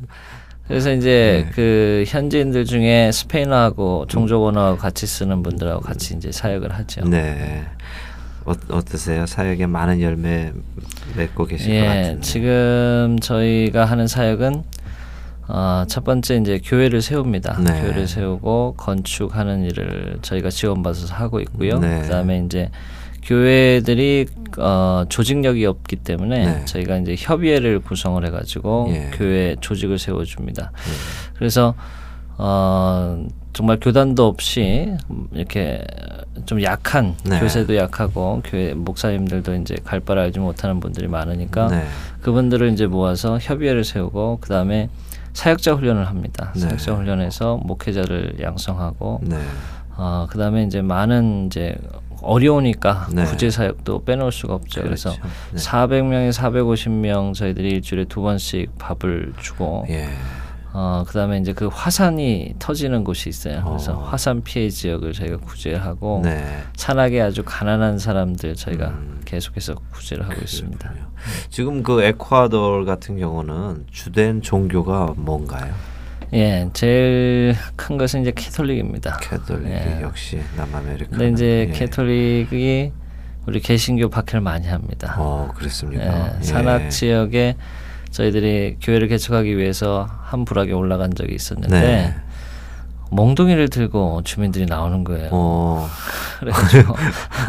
그래서 0.69 0.93
이제 0.93 1.45
네. 1.47 1.51
그 1.51 2.03
현지인들 2.07 2.63
중에 2.65 3.11
스페인어하고 3.11 4.05
종족 4.07 4.43
언어하고 4.45 4.77
같이 4.77 5.07
쓰는 5.07 5.41
분들하고 5.41 5.81
같이 5.81 6.13
이제 6.13 6.31
사역을 6.31 6.71
하죠. 6.71 7.05
네. 7.09 7.65
어, 8.45 8.53
어떠세요? 8.69 9.25
사역에 9.25 9.65
많은 9.65 9.99
열매 9.99 10.53
맺고 11.17 11.45
계실 11.45 11.69
것 11.69 11.73
예, 11.73 11.85
같은데. 11.87 12.21
지금 12.21 13.17
저희가 13.19 13.85
하는 13.85 14.05
사역은 14.07 14.63
어, 15.47 15.85
첫 15.87 16.03
번째 16.03 16.35
이제 16.37 16.59
교회를 16.63 17.01
세웁니다. 17.01 17.57
네. 17.61 17.81
교회를 17.81 18.07
세우고 18.07 18.75
건축하는 18.77 19.63
일을 19.63 20.19
저희가 20.21 20.51
지원받아서 20.51 21.15
하고 21.15 21.39
있고요. 21.39 21.79
네. 21.79 22.01
그다음에 22.01 22.43
이제 22.45 22.69
교회들이 23.23 24.27
어, 24.57 25.05
조직력이 25.09 25.65
없기 25.65 25.97
때문에 25.97 26.45
네. 26.45 26.65
저희가 26.65 26.97
이제 26.97 27.15
협의회를 27.17 27.79
구성을 27.79 28.23
해가지고 28.25 28.87
예. 28.91 29.11
교회 29.13 29.55
조직을 29.59 29.99
세워줍니다. 29.99 30.71
그래서 31.35 31.75
어, 32.37 33.27
정말 33.53 33.77
교단도 33.79 34.25
없이 34.25 34.93
이렇게 35.33 35.83
좀 36.45 36.63
약한 36.63 37.15
네. 37.25 37.39
교세도 37.39 37.75
약하고 37.75 38.41
교회 38.45 38.73
목사님들도 38.73 39.55
이제 39.55 39.75
갈 39.83 39.99
바를 39.99 40.23
알지 40.23 40.39
못하는 40.39 40.79
분들이 40.79 41.07
많으니까 41.07 41.67
네. 41.67 41.85
그분들을 42.21 42.71
이제 42.71 42.87
모아서 42.87 43.37
협의회를 43.39 43.83
세우고 43.83 44.37
그 44.41 44.49
다음에 44.49 44.89
사역자 45.33 45.73
훈련을 45.73 46.07
합니다. 46.07 46.53
네. 46.55 46.61
사역자 46.61 46.95
훈련에서 46.95 47.57
목회자를 47.57 48.37
양성하고 48.41 49.21
네. 49.23 49.37
어, 49.97 50.27
그 50.29 50.37
다음에 50.37 50.63
이제 50.63 50.81
많은 50.81 51.47
이제 51.47 51.75
어려우니까 52.21 53.07
네. 53.13 53.25
구제 53.25 53.49
사역도 53.49 54.03
빼놓을 54.03 54.31
수가 54.31 54.55
없죠. 54.55 54.81
그래서 54.81 55.11
그렇죠. 55.11 55.27
네. 55.51 55.59
400명에 55.59 56.31
450명 56.31 57.33
저희들이 57.33 57.69
일주일에 57.69 58.05
두 58.05 58.21
번씩 58.21 58.77
밥을 58.77 59.33
주고 59.39 59.85
예. 59.89 60.09
어, 60.71 61.03
그 61.07 61.13
다음에 61.13 61.39
이제 61.39 61.51
그 61.51 61.67
화산이 61.67 62.55
터지는 62.59 63.03
곳이 63.03 63.27
있어요. 63.29 63.63
그래서 63.65 63.93
어. 63.93 64.03
화산 64.03 64.43
피해 64.43 64.69
지역을 64.69 65.13
저희가 65.13 65.37
구제하고 65.37 66.21
네. 66.23 66.45
산악에 66.75 67.19
아주 67.21 67.43
가난한 67.43 67.97
사람들 67.97 68.55
저희가 68.55 68.89
음. 68.89 69.21
계속해서 69.25 69.75
구제를 69.91 70.25
하고 70.25 70.39
있습니다. 70.41 70.93
지금 71.49 71.81
그 71.81 72.03
에콰도르 72.03 72.85
같은 72.85 73.17
경우는 73.17 73.87
주된 73.91 74.41
종교가 74.41 75.13
뭔가요? 75.17 75.73
예, 76.33 76.69
제일 76.73 77.55
큰 77.75 77.97
것은 77.97 78.21
이제 78.21 78.31
Catholic입니다. 78.35 79.17
Catholic 79.17 79.67
예. 79.69 79.99
역시 80.01 80.39
남아메리카. 80.55 81.09
근데 81.11 81.29
이제 81.29 81.67
예. 81.69 81.73
Catholic이 81.73 82.91
우리 83.47 83.59
개신교 83.59 84.09
박해를 84.09 84.41
많이 84.41 84.67
합니다. 84.67 85.15
어 85.17 85.51
그렇습니까? 85.55 86.03
예, 86.03 86.37
예. 86.39 86.43
산악 86.43 86.89
지역에 86.89 87.55
저희들이 88.11 88.77
교회를 88.81 89.07
개척하기 89.07 89.57
위해서 89.57 90.07
한 90.23 90.45
부락에 90.45 90.71
올라간 90.71 91.13
적이 91.15 91.35
있었는데 91.35 91.79
네. 91.79 92.15
몽둥이를 93.11 93.69
들고 93.69 94.21
주민들이 94.23 94.65
나오는 94.65 95.03
거예요. 95.03 95.29
어. 95.31 95.87
그래가지고 96.39 96.95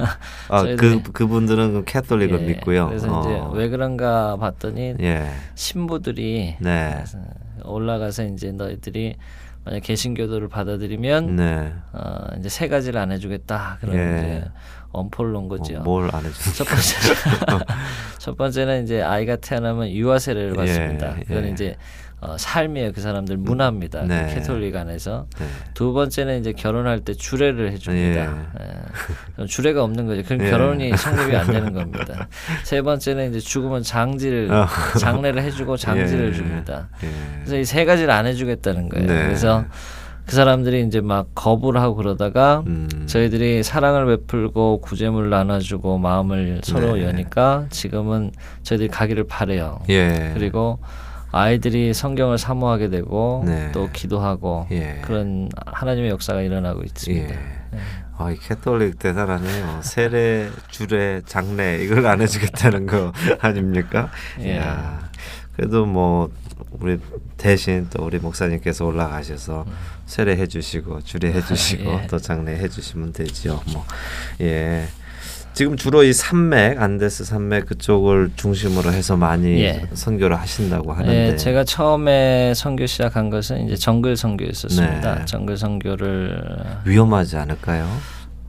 아그 0.48 1.02
그분들은 1.12 1.72
그 1.72 1.84
Catholic을 1.84 2.40
예, 2.42 2.46
믿고요. 2.46 2.88
그래서 2.88 3.20
어. 3.20 3.20
이제 3.20 3.58
왜 3.58 3.68
그런가 3.68 4.36
봤더니 4.36 4.94
예. 5.00 5.30
신부들이 5.54 6.56
네. 6.60 7.04
올라가서 7.64 8.24
이제 8.24 8.52
너희들이 8.52 9.16
만약 9.64 9.80
개신교도를 9.80 10.48
받아들이면 10.48 11.36
네. 11.36 11.72
어, 11.92 12.26
이제 12.38 12.48
세 12.48 12.68
가지를 12.68 12.98
안 12.98 13.12
해주겠다 13.12 13.78
그런 13.80 13.96
예. 13.96 14.18
이제 14.18 14.44
놓은 14.92 15.48
거죠. 15.48 15.78
어, 15.78 15.82
뭘안 15.82 16.24
해주? 16.24 16.54
첫 16.54 16.64
번째 16.64 16.96
첫 18.18 18.36
번째는 18.36 18.84
이제 18.84 19.02
아이가 19.02 19.36
태어나면 19.36 19.90
유아 19.90 20.18
세례를 20.18 20.54
받습니다. 20.54 21.18
예, 21.18 21.22
그건 21.24 21.44
예. 21.44 21.50
이제 21.50 21.76
어, 22.20 22.36
삶이에요. 22.38 22.92
그 22.92 23.00
사람들 23.00 23.38
문화입니다. 23.38 24.00
그 24.02 24.06
네. 24.06 24.34
캐톨릭 24.34 24.76
안에서 24.76 25.26
네. 25.38 25.46
두 25.72 25.92
번째는 25.94 26.40
이제 26.40 26.52
결혼할 26.52 27.00
때 27.00 27.14
주례를 27.14 27.72
해줍니다. 27.72 28.20
예. 28.20 28.66
그럼 29.34 29.46
주례가 29.46 29.82
없는 29.82 30.06
거죠. 30.06 30.22
그럼 30.24 30.42
예. 30.44 30.50
결혼이 30.50 30.96
성립이 30.96 31.34
안 31.34 31.46
되는 31.46 31.72
겁니다. 31.72 32.28
세 32.64 32.82
번째는 32.82 33.30
이제 33.30 33.40
죽으면 33.40 33.82
장지를 33.82 34.52
어. 34.52 34.66
장례를 34.98 35.42
해주고 35.44 35.78
장지를 35.78 36.28
예. 36.28 36.32
줍니다. 36.32 36.88
예. 37.04 37.08
그래서 37.44 37.56
이 37.56 37.64
세 37.64 37.84
가지를 37.86 38.10
안 38.10 38.26
해주겠다는 38.26 38.88
거예요. 38.90 39.06
네. 39.06 39.22
그래서 39.24 39.64
그 40.26 40.36
사람들이 40.36 40.84
이제 40.86 41.00
막 41.00 41.28
거부를 41.34 41.80
하고 41.80 41.94
그러다가 41.96 42.62
음. 42.66 42.88
저희들이 43.06 43.62
사랑을 43.62 44.04
베풀고 44.18 44.80
구제물 44.82 45.30
나눠주고 45.30 45.98
마음을 45.98 46.60
서로 46.62 46.96
네. 46.96 47.04
여니까 47.04 47.66
지금은 47.70 48.32
저희들이 48.62 48.88
가기를 48.90 49.24
바래요. 49.26 49.80
예. 49.88 50.32
그리고 50.34 50.78
아이들이 51.32 51.94
성경을 51.94 52.38
사모하게 52.38 52.88
되고 52.90 53.42
네. 53.46 53.70
또 53.72 53.88
기도하고 53.92 54.66
예. 54.72 55.00
그런 55.02 55.48
하나님의 55.66 56.10
역사가 56.10 56.42
일어나고 56.42 56.82
있습니다. 56.82 57.34
예. 57.34 57.38
아, 58.18 58.30
이 58.30 58.36
캐톨릭 58.36 58.98
대단하네요. 58.98 59.80
세례, 59.82 60.50
주례, 60.68 61.22
장례 61.24 61.82
이걸 61.82 62.06
안 62.06 62.20
해주겠다는 62.20 62.86
거 62.86 63.12
아닙니까? 63.40 64.10
예. 64.40 64.56
이야, 64.56 65.08
그래도 65.56 65.86
뭐 65.86 66.30
우리 66.72 66.98
대신 67.36 67.86
또 67.90 68.04
우리 68.04 68.18
목사님께서 68.18 68.84
올라가셔서 68.84 69.64
세례 70.06 70.36
해 70.36 70.46
주시고 70.46 71.00
주례 71.02 71.32
해 71.32 71.40
주시고 71.40 71.90
예. 71.90 72.06
또 72.08 72.18
장례 72.18 72.56
해 72.58 72.68
주시면 72.68 73.12
되지요. 73.12 73.60
뭐 73.72 73.84
예. 74.40 74.86
지금 75.52 75.76
주로 75.76 76.02
이 76.04 76.12
산맥 76.12 76.80
안데스 76.80 77.24
산맥 77.24 77.66
그쪽을 77.66 78.30
중심으로 78.36 78.92
해서 78.92 79.16
많이 79.16 79.62
예. 79.62 79.82
선교를 79.92 80.38
하신다고 80.38 80.92
하는데 80.92 81.32
예, 81.32 81.36
제가 81.36 81.64
처음에 81.64 82.54
선교 82.54 82.86
시작한 82.86 83.30
것은 83.30 83.66
이제 83.66 83.76
정글 83.76 84.16
선교였었습니다. 84.16 85.14
네. 85.16 85.24
정글 85.24 85.56
선교를 85.56 86.42
위험하지 86.86 87.36
않을까요? 87.36 87.88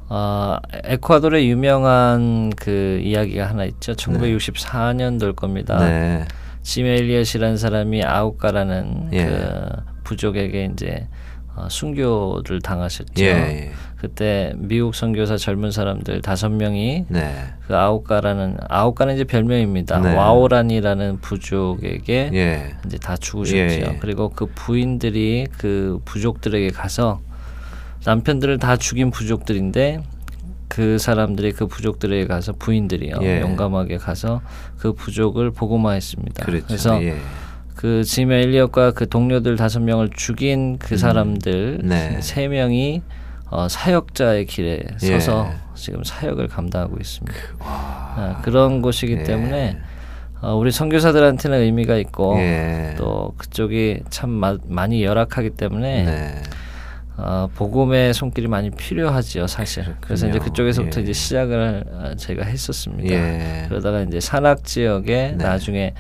어, 0.09 0.57
에콰도르의 0.83 1.49
유명한 1.49 2.51
그 2.55 2.99
이야기가 3.03 3.47
하나 3.47 3.63
있죠. 3.65 3.93
1964년도일 3.93 5.35
겁니다. 5.35 5.79
네. 5.79 6.25
짐 6.61 6.85
엘리엇이라는 6.85 7.57
사람이 7.57 8.03
아우카라는 8.03 9.09
예. 9.13 9.25
그 9.25 9.69
부족에게 10.03 10.69
이제 10.73 11.07
어, 11.07 11.21
순교를 11.69 12.61
당하셨죠. 12.61 13.23
예, 13.23 13.25
예. 13.25 13.71
그때 13.97 14.53
미국 14.57 14.95
선교사 14.95 15.37
젊은 15.37 15.71
사람들 15.71 16.21
다섯 16.21 16.49
명이 16.49 17.05
네. 17.07 17.53
그 17.67 17.75
아우카라는 17.75 18.57
아우카는 18.67 19.15
이제 19.15 19.23
별명입니다. 19.23 19.99
네. 19.99 20.15
와오란이라는 20.15 21.19
부족에게 21.19 22.31
예. 22.33 22.75
이제 22.85 22.97
다 22.97 23.15
죽으셨죠. 23.15 23.57
예, 23.57 23.85
예. 23.87 23.97
그리고 23.99 24.29
그 24.29 24.47
부인들이 24.47 25.47
그 25.57 25.99
부족들에게 26.05 26.69
가서 26.69 27.19
남편들을 28.05 28.57
다 28.57 28.77
죽인 28.77 29.11
부족들인데 29.11 30.01
그 30.67 30.97
사람들이 30.97 31.51
그 31.51 31.67
부족들에게 31.67 32.27
가서 32.27 32.53
부인들이요 32.53 33.17
예. 33.21 33.41
용감하게 33.41 33.97
가서 33.97 34.41
그 34.77 34.93
부족을 34.93 35.51
복음화했습니다. 35.51 36.45
그렇죠. 36.45 36.65
그래서 36.65 36.99
예. 37.83 37.87
그짐 37.87 38.31
엘리엇과 38.31 38.91
그 38.91 39.07
동료들 39.09 39.55
다섯 39.55 39.79
명을 39.81 40.09
죽인 40.13 40.77
그 40.77 40.97
사람들 40.97 41.79
음. 41.83 41.89
네. 41.89 42.19
세 42.21 42.47
명이 42.47 43.01
어, 43.49 43.67
사역자의 43.67 44.45
길에 44.45 44.81
서서 44.97 45.49
예. 45.51 45.57
지금 45.75 46.03
사역을 46.03 46.47
감당하고 46.47 46.97
있습니다. 46.99 47.37
아, 47.59 48.41
그런 48.43 48.81
곳이기 48.81 49.13
예. 49.13 49.23
때문에 49.23 49.77
어, 50.41 50.55
우리 50.55 50.71
선교사들한테는 50.71 51.59
의미가 51.59 51.97
있고 51.97 52.37
예. 52.39 52.95
또 52.97 53.33
그쪽이 53.37 54.03
참 54.09 54.29
마- 54.29 54.57
많이 54.67 55.03
열악하기 55.03 55.51
때문에 55.51 56.03
네. 56.03 56.41
어, 57.17 57.49
복음의 57.53 58.13
손길이 58.13 58.47
많이 58.47 58.71
필요하지요, 58.71 59.45
사실. 59.45 59.83
그래서 59.99 60.25
이제 60.27 60.39
그렇군요. 60.39 60.51
그쪽에서부터 60.53 60.99
예. 61.01 61.03
이제 61.03 61.13
시작을 61.13 61.83
어, 61.91 62.15
제가 62.15 62.45
했었습니다. 62.45 63.13
예. 63.13 63.65
그러다가 63.67 64.01
이제 64.01 64.19
산악 64.19 64.63
지역에 64.63 65.35
네. 65.37 65.43
나중에 65.43 65.93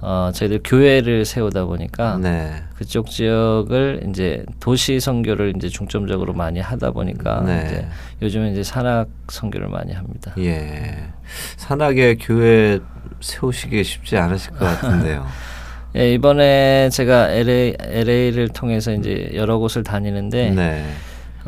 어, 0.00 0.30
저희들 0.32 0.60
교회를 0.62 1.24
세우다 1.24 1.64
보니까 1.64 2.18
네. 2.18 2.62
그쪽 2.76 3.10
지역을 3.10 4.06
이제 4.08 4.44
도시 4.60 5.00
선교를 5.00 5.54
이제 5.56 5.68
중점적으로 5.68 6.34
많이 6.34 6.60
하다 6.60 6.90
보니까 6.90 7.42
네. 7.44 7.64
이제 7.66 7.88
요즘은 8.22 8.52
이제 8.52 8.62
산악 8.62 9.08
선교를 9.28 9.68
많이 9.68 9.92
합니다. 9.92 10.34
예. 10.38 11.08
산악에 11.56 12.16
교회 12.20 12.78
세우시기 13.20 13.82
쉽지 13.82 14.16
않으실 14.18 14.52
것 14.52 14.58
같은데요. 14.58 15.26
예, 15.96 16.12
이번에 16.12 16.90
제가 16.90 17.30
LA, 17.30 17.74
LA를 17.80 18.48
통해서 18.48 18.92
이제 18.92 19.30
여러 19.34 19.56
곳을 19.56 19.82
다니는데 19.82 20.50
네. 20.50 20.84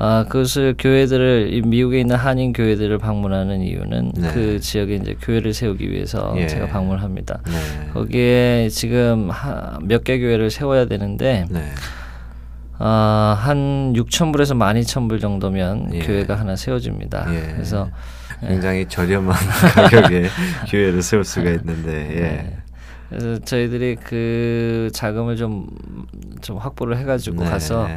아, 0.01 0.25
그것을 0.29 0.75
교회들을 0.79 1.49
이 1.53 1.61
미국에 1.63 1.99
있는 2.01 2.15
한인 2.15 2.53
교회들을 2.53 2.99
방문하는 2.99 3.63
이유는 3.63 4.13
네. 4.15 4.31
그 4.33 4.61
지역에 4.61 4.95
이제 4.95 5.17
교회를 5.21 5.53
세우기 5.53 5.91
위해서 5.91 6.33
예. 6.37 6.47
제가 6.47 6.67
방문합니다. 6.69 7.41
네. 7.45 7.91
거기에 7.93 8.69
지금 8.71 9.29
몇 9.83 10.05
개 10.05 10.19
교회를 10.21 10.51
세워야 10.51 10.87
되는데 10.87 11.47
네. 11.51 11.73
아, 12.79 13.37
한 13.41 13.93
6천 13.95 14.31
불에서 14.33 14.55
12,000불 14.55 15.21
정도면 15.21 15.91
예. 15.95 15.99
교회가 15.99 16.37
하나 16.39 16.55
세워집니다. 16.55 17.27
예. 17.35 17.53
그래서 17.55 17.91
굉장히 18.41 18.87
저렴한 18.87 19.35
가격에 19.75 20.29
교회를 20.69 21.03
세울 21.03 21.25
수가 21.25 21.51
있는데 21.51 21.91
예. 22.15 22.21
네. 22.21 22.57
그래서 23.09 23.39
저희들이 23.41 23.97
그 23.97 24.91
자금을 24.93 25.37
좀 25.37 25.67
좀 26.41 26.57
확보를 26.57 26.97
해가지고 26.99 27.43
네. 27.43 27.51
가서 27.51 27.89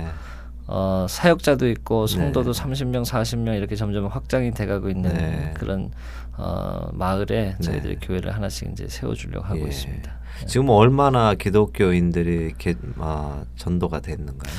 어, 0.74 1.06
사역자도 1.10 1.68
있고 1.70 2.08
성도도 2.08 2.54
네. 2.54 2.64
30명, 2.64 3.04
40명 3.04 3.58
이렇게 3.58 3.76
점점 3.76 4.08
확장이 4.08 4.52
돼가고 4.52 4.90
있는 4.90 5.14
네. 5.14 5.54
그런 5.56 5.92
어, 6.38 6.90
마을에 6.94 7.56
저희들이 7.62 7.98
교회를 8.02 8.34
하나씩 8.34 8.70
이제 8.72 8.88
세워주려고 8.88 9.46
하고 9.46 9.60
예. 9.60 9.68
있습니다. 9.68 10.12
지금 10.48 10.70
얼마나 10.70 11.36
기독교인들이 11.36 12.46
이렇게 12.48 12.76
아, 12.98 13.44
전도가 13.58 14.00
됐는가요? 14.00 14.54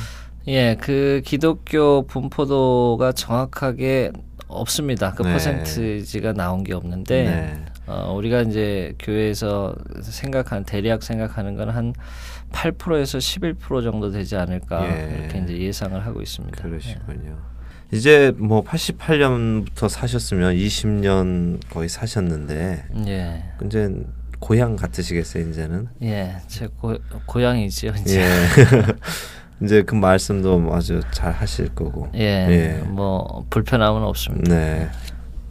예, 0.49 0.77
그 0.79 1.23
기독교 1.25 2.07
분포도가 2.07 3.13
정확하게 3.13 4.13
없습니다. 4.49 5.13
그 5.15 5.23
네. 5.23 5.33
퍼센트지가 5.33 6.35
나온 6.35 6.63
게 6.63 6.75
없는데 6.75 7.25
네. 7.25 7.65
어, 7.87 8.15
우리가 8.17 8.43
이제 8.43 8.95
교회에서 8.99 9.75
생각하는 10.03 10.65
대략 10.65 11.03
생각하는 11.03 11.57
건 11.57 11.71
한 11.71 11.95
8%에서 12.53 13.19
11% 13.19 13.83
정도 13.83 14.11
되지 14.11 14.37
않을까 14.37 14.85
예. 14.87 15.19
이렇게 15.21 15.39
이제 15.39 15.59
예상을 15.59 16.05
하고 16.05 16.21
있습니다. 16.21 16.63
그러시군요. 16.63 17.39
이제 17.93 18.33
뭐 18.37 18.63
88년부터 18.63 19.89
사셨으면 19.89 20.55
20년 20.55 21.61
거의 21.71 21.89
사셨는데 21.89 22.85
예. 23.07 23.45
이제 23.65 23.91
고향 24.39 24.77
같으시겠어요 24.77 25.49
이제는? 25.49 25.89
예, 26.03 26.37
제 26.49 26.67
고, 26.67 26.97
고향이지요 27.27 27.93
이제. 28.01 28.21
예. 28.23 28.27
이제 29.65 29.83
그 29.83 29.95
말씀도 29.95 30.71
아주 30.75 31.01
잘 31.13 31.33
하실 31.33 31.69
거고. 31.75 32.11
예, 32.15 32.81
예. 32.81 32.83
뭐 32.85 33.47
불편함은 33.51 34.03
없습니다. 34.03 34.53
네. 34.55 34.89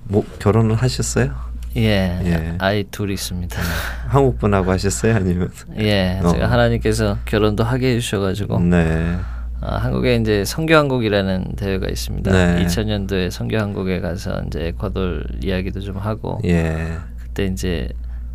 뭐 0.04 0.26
결혼을 0.40 0.76
하셨어요? 0.76 1.34
예, 1.78 2.20
예. 2.26 2.56
아이 2.60 2.84
둘 2.86 3.12
있습니다. 3.12 3.60
한국 4.08 4.38
분하고 4.40 4.72
하셨어요? 4.72 5.16
아니면? 5.16 5.52
예, 5.78 6.20
어. 6.24 6.32
제가 6.32 6.52
하나님께서 6.52 7.18
결혼도 7.26 7.64
하게 7.64 7.96
해주셔가지고 7.96 8.60
네. 8.60 9.18
아, 9.62 9.76
한국에 9.76 10.16
이제 10.16 10.44
성교한국이라는 10.44 11.56
대회가 11.56 11.88
있습니다. 11.88 12.32
네. 12.32 12.66
2000년도에 12.66 13.30
성교한국에 13.30 14.00
가서 14.00 14.42
이제 14.48 14.68
에콰도르 14.68 15.24
이야기도 15.44 15.80
좀 15.82 15.98
하고 15.98 16.40
예. 16.46 16.98
그때 17.22 17.46
이제 17.46 17.90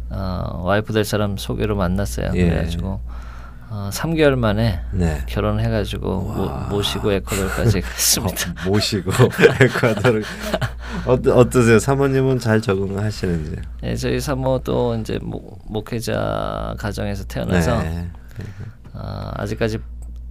어, 0.09 0.63
와이프 0.63 0.93
될 0.93 1.05
사람 1.05 1.37
소개로 1.37 1.77
만났어요. 1.77 2.31
예. 2.35 2.45
그래가지고 2.49 3.01
어, 3.77 3.91
3개월 3.93 4.37
만에 4.37 4.81
네. 4.91 5.23
결혼해가지고 5.27 6.21
모, 6.23 6.49
모시고 6.77 7.13
에콰도르까지 7.13 7.83
갔습니다. 7.83 8.51
어, 8.65 8.71
모시고 8.71 9.11
에콰도르 9.61 10.23
어떠, 11.07 11.37
어떠세요? 11.37 11.79
사모님은 11.79 12.39
잘 12.39 12.63
적응하시는지? 12.63 13.57
예, 13.83 13.95
저희 13.95 14.19
사모도 14.19 14.97
이제 14.97 15.19
목, 15.21 15.61
목회자 15.67 16.75
가정에서 16.79 17.25
태어나서 17.25 17.83
네. 17.83 18.09
어, 18.95 19.31
아직까지 19.35 19.79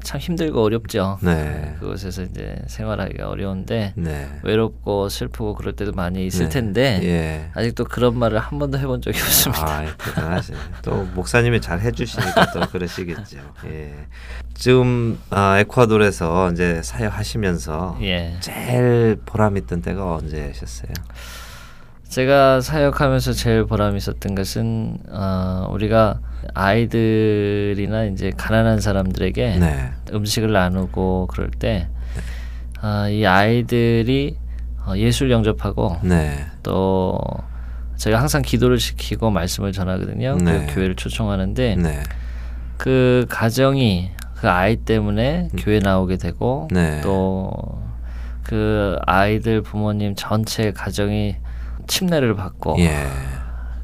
참 0.06 0.20
힘들고 0.22 0.64
어렵죠. 0.64 1.18
네. 1.22 1.76
그곳에서 1.80 2.22
이제 2.24 2.62
생활하기가 2.68 3.28
어려운데 3.28 3.94
네. 3.98 4.30
외롭고 4.44 5.10
슬프고 5.10 5.56
그럴 5.56 5.74
때도 5.74 5.92
많이 5.92 6.26
있을 6.28 6.46
네. 6.46 6.50
텐데 6.50 7.00
예. 7.04 7.50
아직도 7.56 7.86
그런 7.86 8.18
말을 8.18 8.38
한 8.40 8.60
번도 8.60 8.78
해본 8.78 9.02
적이 9.02 9.20
없습니다. 9.20 9.66
아, 9.66 9.86
대단하시네. 9.98 10.58
또 10.84 11.04
목사님이 11.16 11.60
잘 11.60 11.82
해주시니까 11.82 12.52
또 12.54 12.60
그러시겠죠. 12.72 13.40
예. 13.66 13.94
지금 14.54 15.20
아, 15.32 15.60
에콰도르에서 15.60 16.52
이제 16.52 16.82
사역하시면서 16.84 17.98
예, 18.04 18.38
제일 18.40 19.18
보람 19.26 19.58
있던 19.58 19.82
때가 19.82 20.16
언제셨어요? 20.16 20.92
제가 22.08 22.62
사역하면서 22.62 23.34
제일 23.34 23.66
보람 23.66 23.98
있었던 23.98 24.36
것은 24.36 25.00
어, 25.10 25.68
우리가 25.72 26.20
아이들이나 26.54 28.06
이제 28.06 28.32
가난한 28.36 28.80
사람들에게 28.80 29.58
네. 29.60 29.92
음식을 30.14 30.52
나누고 30.52 31.28
그럴 31.32 31.50
때 31.52 31.88
아, 32.82 33.10
이 33.10 33.26
아이들이 33.26 34.38
어, 34.86 34.96
예술 34.98 35.32
영접하고 35.32 35.98
네. 36.04 36.46
또 36.62 37.20
제가 37.96 38.20
항상 38.20 38.42
기도를 38.42 38.80
시키고 38.80 39.32
말씀을 39.32 39.72
전하거든요. 39.72 40.38
네. 40.38 40.68
그 40.68 40.76
교회를 40.76 40.96
초청하는데 40.96 41.76
네. 41.78 42.04
그 42.78 43.26
가정이 43.30 44.12
그 44.36 44.50
아이 44.50 44.76
때문에 44.76 45.50
교회 45.58 45.80
나오게 45.80 46.18
되고 46.18 46.68
네. 46.72 47.02
또그 47.02 48.98
아이들 49.06 49.62
부모님 49.62 50.14
전체 50.16 50.72
가정이 50.72 51.38
침례를 51.88 52.36
받고 52.36 52.76
예. 52.80 53.08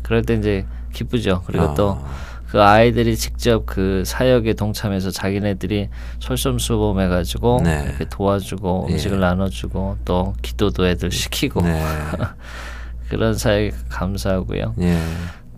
그럴 0.01 0.24
때 0.24 0.36
이제 0.36 0.66
기쁘죠. 0.93 1.43
그리고 1.45 1.66
어. 1.66 1.74
또 1.74 1.97
그 2.52 2.62
아이들이 2.62 3.16
직접 3.16 3.66
그 3.66 4.04
사역에 4.06 4.54
동참해서 4.56 5.10
자기네들이 5.10 5.88
솔선수범해 6.20 7.08
가지고 7.08 7.62
네. 7.64 7.86
이렇게 7.88 8.06
도와주고 8.10 8.88
예. 8.89 8.93
음식을 8.93 9.22
나눠주고 9.22 9.95
또 10.04 10.34
기도도 10.41 10.86
애들 10.86 11.12
시키고 11.12 11.62
네. 11.62 11.82
그런 13.08 13.36
사역에 13.36 13.72
감사하고요. 13.88 14.76
예. 14.82 14.97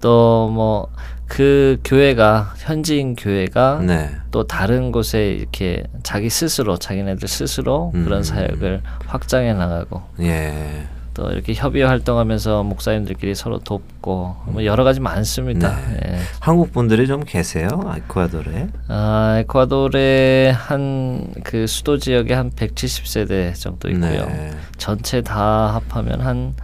또뭐 0.01 0.89
그 1.25 1.79
교회가 1.83 2.53
현지인 2.59 3.15
교회가 3.15 3.81
네. 3.87 4.11
또 4.29 4.43
다른 4.43 4.91
곳에 4.91 5.31
이렇게 5.31 5.85
자기 6.03 6.29
스스로 6.29 6.77
자기네들 6.77 7.27
스스로 7.27 7.91
음. 7.95 8.05
그런 8.05 8.21
사역을 8.21 8.83
확장해 9.07 9.53
나가고 9.53 10.03
예. 10.19 10.87
또 11.13 11.29
이렇게 11.29 11.53
협의 11.53 11.83
활동하면서 11.83 12.63
목사님들끼리 12.63 13.35
서로 13.35 13.59
돕고 13.59 14.35
뭐 14.47 14.65
여러 14.65 14.83
가지 14.83 14.99
많습니다. 14.99 15.75
네. 15.75 15.99
예. 16.07 16.19
한국 16.39 16.73
분들이 16.73 17.07
좀 17.07 17.23
계세요? 17.23 17.67
에콰도르에? 17.95 18.67
아, 18.87 19.37
에콰도르의 19.39 20.53
한그 20.53 21.67
수도 21.67 21.97
지역에 21.97 22.33
한 22.33 22.49
170세대 22.51 23.53
정도 23.55 23.89
있고요. 23.89 24.25
네. 24.25 24.51
전체 24.77 25.21
다 25.21 25.73
합하면 25.75 26.21
한 26.21 26.55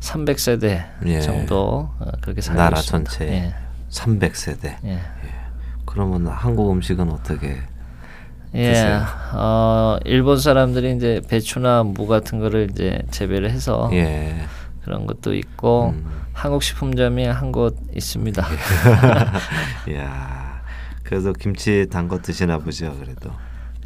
300세대 0.00 0.86
예. 1.06 1.20
정도 1.20 1.90
어, 1.98 2.10
그렇게 2.22 2.40
살고 2.40 2.60
나라 2.60 2.78
있습니다. 2.78 3.10
전체에. 3.10 3.32
예. 3.32 3.54
300세대. 3.90 4.76
예. 4.84 5.00
그러면 5.84 6.26
한국 6.28 6.70
음식은 6.72 7.10
어떻게? 7.10 7.58
예, 8.54 8.72
드세요? 8.72 9.06
어, 9.34 9.98
일본 10.04 10.38
사람들이 10.38 10.96
이제 10.96 11.20
배추나 11.28 11.82
무 11.84 12.06
같은 12.06 12.40
거를 12.40 12.68
이제 12.70 13.02
재배를 13.10 13.50
해서 13.50 13.88
예. 13.92 14.34
그런 14.84 15.06
것도 15.06 15.34
있고 15.34 15.90
음. 15.96 16.04
한국 16.32 16.62
식품점이 16.62 17.26
한 17.26 17.52
곳 17.52 17.76
있습니다. 17.94 18.46
이야. 19.88 20.60
그래도 21.02 21.32
김치 21.32 21.86
담거 21.90 22.20
드시나 22.22 22.58
보죠, 22.58 22.96
그래도. 23.00 23.30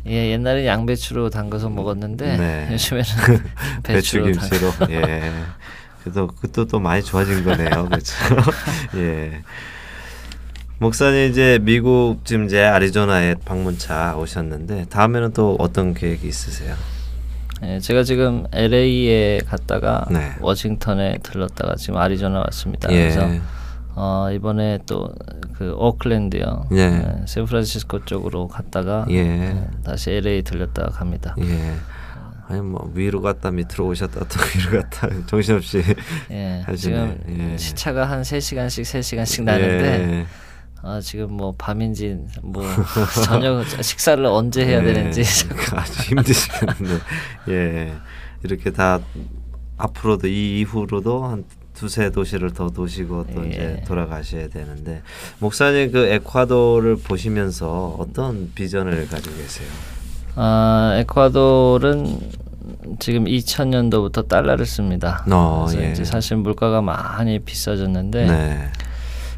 예, 0.07 0.31
옛날에 0.33 0.67
양배추로 0.67 1.31
담가서 1.31 1.71
먹었는데 1.71 2.37
네. 2.37 2.69
요즘에는 2.73 3.05
배추 3.83 4.23
김치로. 4.23 4.71
예. 4.91 5.33
그래도 6.03 6.27
그것도 6.27 6.67
또 6.67 6.79
많이 6.81 7.03
좋아진 7.03 7.43
거네요. 7.45 7.87
그렇죠. 7.89 8.15
예. 8.97 9.43
목사님 10.79 11.31
이제 11.31 11.59
미국 11.62 12.25
지금 12.25 12.47
이제 12.47 12.62
아리조나에 12.64 13.37
방문차 13.45 14.16
오셨는데 14.16 14.87
다음에는 14.91 15.33
또 15.33 15.57
어떤 15.59 15.95
계획이 15.95 16.27
있으세요? 16.27 16.75
예, 17.62 17.79
제가 17.81 18.03
지금 18.03 18.45
LA에 18.53 19.39
갔다가 19.47 20.05
네. 20.11 20.33
워싱턴에 20.41 21.18
들렀다가 21.22 21.77
지금 21.77 21.99
아리조나 21.99 22.41
왔습니다. 22.47 22.93
예. 22.93 22.99
그래서 23.11 23.29
어, 23.95 24.29
이번에 24.33 24.81
또 24.87 25.11
그 25.55 25.72
오클랜드요. 25.77 26.66
예. 26.72 26.79
예, 26.79 27.27
샌프란시스코 27.27 28.05
쪽으로 28.07 28.49
갔다가 28.49 29.07
예. 29.09 29.14
예, 29.18 29.66
다시 29.85 30.11
LA 30.11 30.43
들렸다가 30.43 30.91
갑니다. 30.91 31.37
예. 31.39 31.75
아니 32.49 32.61
뭐 32.61 32.91
위로 32.93 33.22
갔다 33.22 33.53
밑으로 33.53 33.87
오셨다 33.87 34.18
또 34.18 34.41
위로 34.59 34.83
갔다 34.83 35.09
정신없이 35.27 35.83
예, 36.33 36.62
하시네. 36.66 36.77
지금 36.77 37.53
예. 37.53 37.57
시차가 37.57 38.07
한 38.11 38.25
3 38.25 38.41
시간씩 38.41 38.85
3 38.85 39.01
시간씩 39.01 39.45
나는데 39.45 39.87
예. 39.87 40.27
아, 40.87 41.01
지금 41.01 41.32
뭐 41.32 41.55
밤인지 41.57 42.18
뭐 42.43 42.62
저녁 43.24 43.64
식사를 43.82 44.22
언제 44.26 44.66
해야 44.66 44.80
예. 44.87 44.93
되는지 44.93 45.22
아주 45.74 46.03
힘드시겠는데 46.03 47.01
예 47.49 47.95
이렇게 48.43 48.70
다 48.70 49.01
앞으로도 49.78 50.28
이 50.28 50.61
이후로도 50.61 51.24
한 51.24 51.45
두세 51.72 52.11
도시를 52.11 52.53
더 52.53 52.68
도시고 52.68 53.26
또 53.35 53.45
예. 53.47 53.49
이제 53.49 53.85
돌아가셔야 53.87 54.49
되는데 54.49 55.03
목사님 55.39 55.91
그 55.91 56.07
에콰도르를 56.07 56.97
보시면서 56.97 57.97
어떤 57.99 58.53
비전을 58.55 59.09
가지고 59.09 59.37
계세요? 59.37 59.68
아, 60.37 60.97
에콰도르는 60.99 62.18
지금 62.99 63.24
2000년도부터 63.24 64.28
달러를 64.28 64.66
씁니다. 64.66 65.24
어, 65.30 65.64
그래서 65.66 65.82
예. 65.82 65.93
이제 65.93 66.05
사실 66.05 66.37
물가가 66.37 66.80
많이 66.80 67.39
비싸졌는데 67.39 68.26
네. 68.26 68.72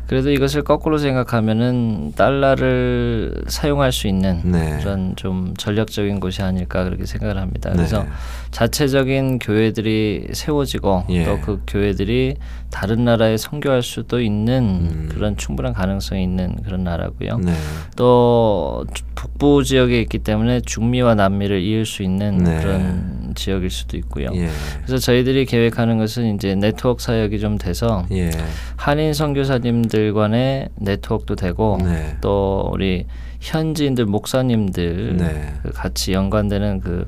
그래도 0.07 0.31
이것을 0.31 0.63
거꾸로 0.63 0.99
생각하면은 0.99 2.13
달러를 2.17 3.33
사용할 3.49 3.93
수 3.93 4.07
있는 4.07 4.41
네. 4.45 4.79
그런 4.81 5.15
좀 5.17 5.55
전략적인 5.57 6.21
곳이 6.21 6.43
아닐까 6.43 6.85
그렇게 6.85 7.07
생각을 7.07 7.39
합니다. 7.39 7.71
그래서 7.75 8.03
네. 8.05 8.09
자체적인 8.53 9.39
교회들이 9.41 10.29
세워지고 10.33 11.05
예. 11.11 11.25
또그 11.25 11.63
교회들이 11.67 12.37
다른 12.71 13.05
나라에 13.05 13.37
선교할 13.37 13.83
수도 13.83 14.21
있는 14.21 14.63
음. 14.65 15.09
그런 15.13 15.37
충분한 15.37 15.73
가능성이 15.73 16.23
있는 16.23 16.57
그런 16.65 16.85
나라고요. 16.85 17.39
네. 17.39 17.53
또 17.97 18.85
주- 18.95 19.05
북부 19.17 19.65
지역에 19.65 20.01
있기 20.03 20.19
때문에 20.19 20.61
중미와 20.61 21.15
남미를 21.15 21.63
이을 21.63 21.87
수 21.87 22.03
있는 22.03 22.39
네. 22.39 22.61
그런 22.61 23.33
지역일 23.35 23.71
수도 23.71 23.97
있고요. 23.97 24.29
예. 24.35 24.49
그래서 24.85 24.99
저희들이 24.99 25.47
계획하는 25.47 25.99
것은 25.99 26.35
이제 26.35 26.55
네트워크 26.55 27.03
사역이 27.03 27.41
좀 27.41 27.57
돼서 27.59 28.05
예. 28.13 28.31
한인 28.77 29.15
선교사님들 29.15 29.96
간의 30.15 30.69
네트워크도 30.77 31.37
되고 31.37 31.79
네. 31.83 32.17
또 32.21 32.69
우리 32.73 33.07
현지인들 33.41 34.07
목사님들 34.07 35.17
네. 35.17 35.55
그 35.63 35.71
같이 35.73 36.13
연관되는 36.13 36.81
그 36.81 37.07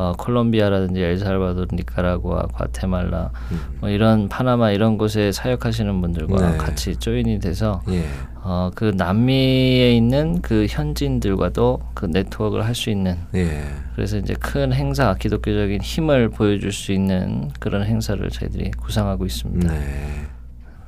어, 0.00 0.12
콜롬비아라든지 0.16 1.02
엘살바도르, 1.02 1.66
니카라구아, 1.72 2.46
과테말라 2.52 3.30
음. 3.50 3.60
뭐 3.80 3.88
이런 3.90 4.28
파나마 4.28 4.70
이런 4.70 4.96
곳에 4.96 5.32
사역하시는 5.32 6.00
분들과 6.00 6.52
네. 6.52 6.56
같이 6.56 6.94
조인이 6.94 7.40
돼서 7.40 7.82
예. 7.88 8.04
어, 8.44 8.70
그 8.76 8.92
남미에 8.96 9.90
있는 9.96 10.40
그 10.40 10.66
현지인들과도 10.70 11.80
그 11.94 12.06
네트워크를 12.06 12.64
할 12.64 12.76
수 12.76 12.90
있는 12.90 13.16
예. 13.34 13.60
그래서 13.96 14.18
이제 14.18 14.34
큰 14.38 14.72
행사 14.72 15.14
기독교적인 15.14 15.80
힘을 15.80 16.28
보여줄 16.28 16.70
수 16.72 16.92
있는 16.92 17.50
그런 17.58 17.82
행사를 17.84 18.30
저희들이 18.30 18.70
구상하고 18.80 19.26
있습니다. 19.26 19.72
네. 19.72 20.26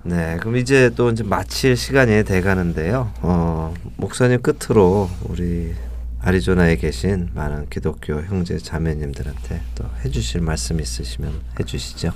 네, 0.03 0.37
그럼 0.41 0.57
이제 0.57 0.91
또 0.97 1.11
이제 1.11 1.23
마칠 1.23 1.77
시간이 1.77 2.25
돼 2.25 2.41
가는데요. 2.41 3.11
어, 3.21 3.75
목사님 3.97 4.41
끝으로 4.41 5.11
우리 5.25 5.75
아리조나에 6.23 6.77
계신 6.77 7.31
많은 7.35 7.69
기독교 7.71 8.21
형제 8.23 8.59
자매님들한테 8.59 9.61
또 9.75 9.85
해주실 10.05 10.41
말씀 10.41 10.81
있으시면 10.81 11.33
해주시죠. 11.59 12.13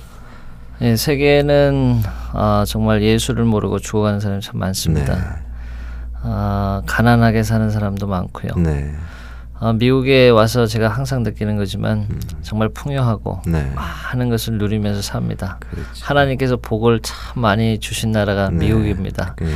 예, 0.80 0.96
세계는 0.96 2.02
아, 2.32 2.64
정말 2.66 3.02
예수를 3.02 3.44
모르고 3.44 3.78
죽어가는 3.78 4.20
사람이 4.20 4.42
참 4.42 4.58
많습니다. 4.58 5.14
네. 5.14 5.22
아, 6.22 6.82
가난하게 6.86 7.42
사는 7.42 7.70
사람도 7.70 8.06
많고요. 8.06 8.54
네, 8.56 8.94
아, 9.60 9.72
미국에 9.72 10.28
와서 10.30 10.66
제가 10.66 10.88
항상 10.88 11.22
느끼는 11.22 11.56
거지만 11.56 12.08
정말 12.42 12.68
풍요하고 12.68 13.42
네, 13.46 13.70
많은 13.74 14.28
것을 14.28 14.58
누리면서 14.58 15.00
삽니다. 15.00 15.58
그렇죠. 15.70 15.88
하나님께서 16.02 16.56
복을 16.56 17.00
참 17.00 17.40
많이 17.40 17.78
주신 17.78 18.12
나라가 18.12 18.50
네. 18.50 18.66
미국입니다. 18.66 19.36
예, 19.42 19.46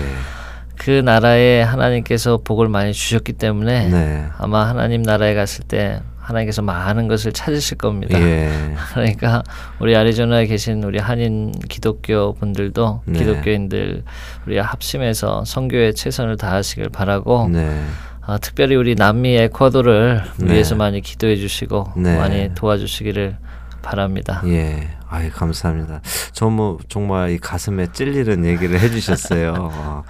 그 0.76 0.90
나라에 0.90 1.62
하나님께서 1.62 2.38
복을 2.42 2.68
많이 2.68 2.92
주셨기 2.92 3.32
때문에 3.34 3.88
네, 3.88 4.26
아마 4.38 4.68
하나님 4.68 5.02
나라에 5.02 5.34
갔을 5.34 5.64
때 5.64 6.00
하나님께서 6.28 6.62
많은 6.62 7.08
것을 7.08 7.32
찾으실 7.32 7.78
겁니다. 7.78 8.20
예, 8.20 8.74
그러니까 8.92 9.42
우리 9.80 9.96
아리조나에 9.96 10.46
계신 10.46 10.84
우리 10.84 10.98
한인 10.98 11.52
기독교 11.68 12.34
분들도 12.34 13.02
네. 13.06 13.18
기독교인들 13.18 14.04
우리 14.46 14.58
합심해서 14.58 15.44
선교에 15.44 15.92
최선을 15.92 16.36
다하시길 16.36 16.90
바라고 16.90 17.48
네, 17.50 17.82
아, 18.28 18.36
특별히 18.36 18.76
우리 18.76 18.94
남미 18.94 19.34
에콰도르를 19.36 20.22
네. 20.36 20.52
위해서 20.52 20.74
많이 20.76 21.00
기도해 21.00 21.36
주시고 21.36 21.94
네. 21.96 22.16
많이 22.18 22.54
도와주시기를 22.54 23.38
바랍니다. 23.80 24.42
예. 24.46 24.90
아이 25.08 25.30
감사합니다. 25.30 26.02
저 26.32 26.50
뭐 26.50 26.76
정말 26.88 27.30
이 27.30 27.38
가슴에 27.38 27.86
찔리는 27.90 28.44
얘기를 28.44 28.78
해주셨어요. 28.78 29.54
어, 29.72 30.04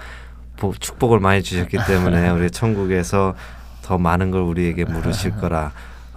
복- 0.57 0.81
축복을 0.81 1.21
많이 1.21 1.43
주셨기 1.45 1.77
때문에 1.87 2.31
우리 2.31 2.51
천국에서 2.51 3.37
더 3.83 3.99
많은 3.99 4.33
걸 4.33 4.43
우리에게 4.43 4.85
물으실 4.85 5.37
거라. 5.37 5.71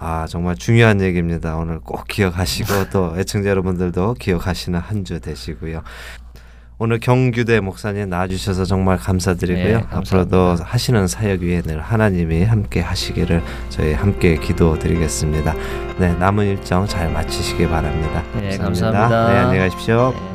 아 0.04 0.26
정말 0.28 0.56
중요한 0.56 1.00
얘기입니다. 1.00 1.54
오늘 1.56 1.78
꼭 1.78 2.08
기억하시고 2.08 2.90
또 2.90 3.14
애청자 3.16 3.48
여러분들도 3.50 4.14
기억하시는 4.14 4.76
한 4.80 5.04
주 5.04 5.20
되시고요. 5.20 5.82
오늘 6.84 6.98
경규대 6.98 7.60
목사님 7.60 8.08
나와주셔서 8.08 8.64
정말 8.64 8.96
감사드리고요. 8.96 9.64
네, 9.64 9.72
감사합니다. 9.88 9.98
앞으로도 9.98 10.64
하시는 10.64 11.06
사역 11.06 11.42
위에 11.42 11.62
늘 11.62 11.80
하나님이 11.80 12.42
함께 12.42 12.80
하시기를 12.80 13.40
저희 13.68 13.92
함께 13.92 14.36
기도드리겠습니다. 14.36 15.54
네, 16.00 16.12
남은 16.14 16.44
일정 16.44 16.84
잘 16.88 17.08
마치시기 17.12 17.68
바랍니다. 17.68 18.24
네, 18.34 18.58
감사합니다. 18.58 19.32
네, 19.32 19.38
안녕히 19.38 19.58
가십시오. 19.60 20.12
네. 20.12 20.32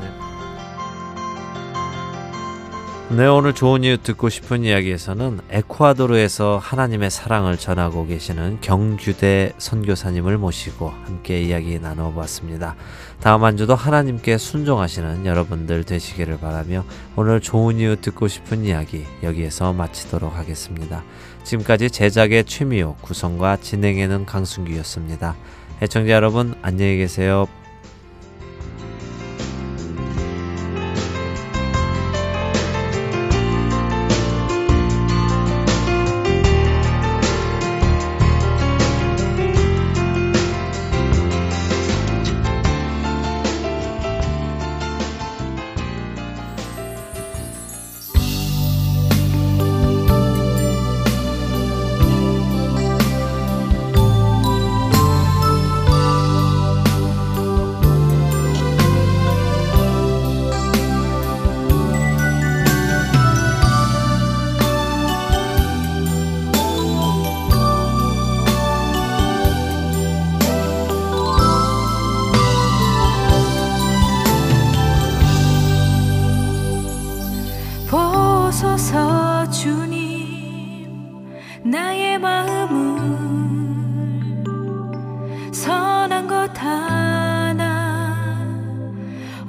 네, 3.09 3.25
오늘 3.25 3.53
좋은 3.53 3.85
이유 3.85 3.97
듣고 3.97 4.27
싶은 4.27 4.63
이야기에서는 4.63 5.39
에콰도르에서 5.49 6.59
하나님의 6.61 7.09
사랑을 7.09 7.57
전하고 7.57 8.05
계시는 8.05 8.59
경규대 8.61 9.53
선교사님을 9.57 10.37
모시고 10.37 10.93
함께 11.05 11.41
이야기 11.41 11.79
나눠봤습니다. 11.79 12.75
다음 13.21 13.43
한 13.43 13.57
주도 13.57 13.75
하나님께 13.75 14.37
순종하시는 14.37 15.25
여러분들 15.25 15.83
되시기를 15.83 16.39
바라며 16.39 16.85
오늘 17.15 17.41
좋은 17.41 17.77
이유 17.77 17.95
듣고 17.99 18.27
싶은 18.27 18.63
이야기 18.63 19.05
여기에서 19.23 19.73
마치도록 19.73 20.35
하겠습니다. 20.35 21.03
지금까지 21.43 21.89
제작의 21.89 22.45
최미호, 22.45 22.95
구성과 23.01 23.57
진행에는 23.57 24.25
강순기였습니다. 24.25 25.35
애청자 25.81 26.13
여러분 26.13 26.55
안녕히 26.61 26.97
계세요. 26.97 27.47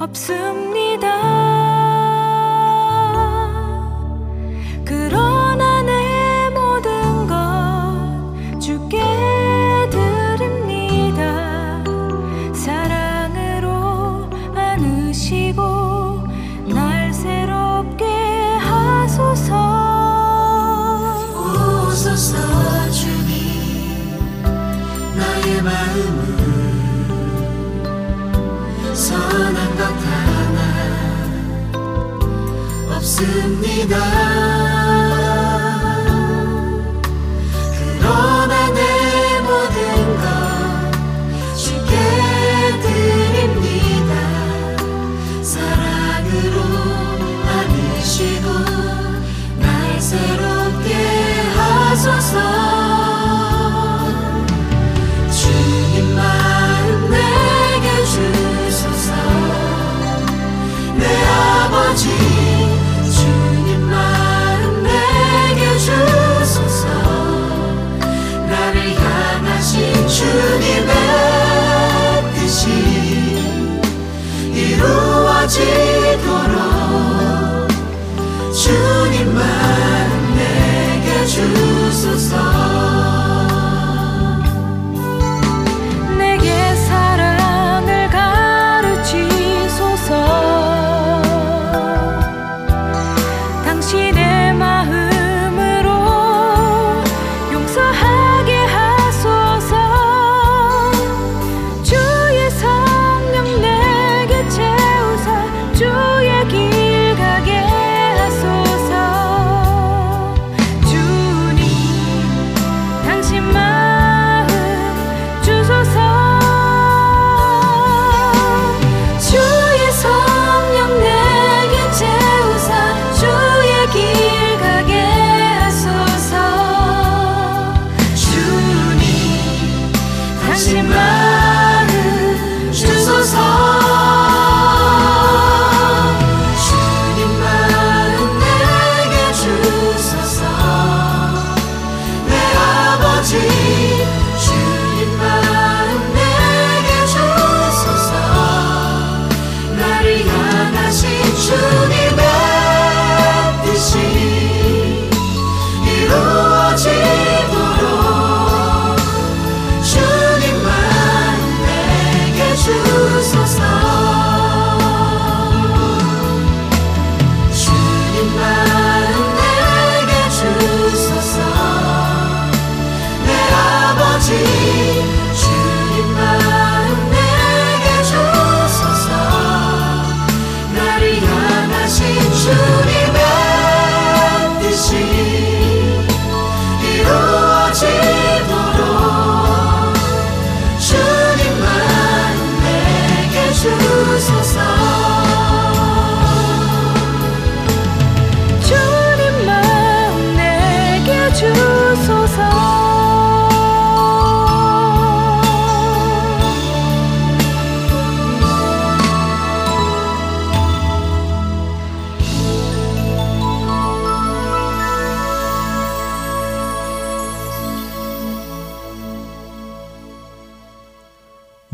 없습니다 0.08 1.47
없 33.92 34.17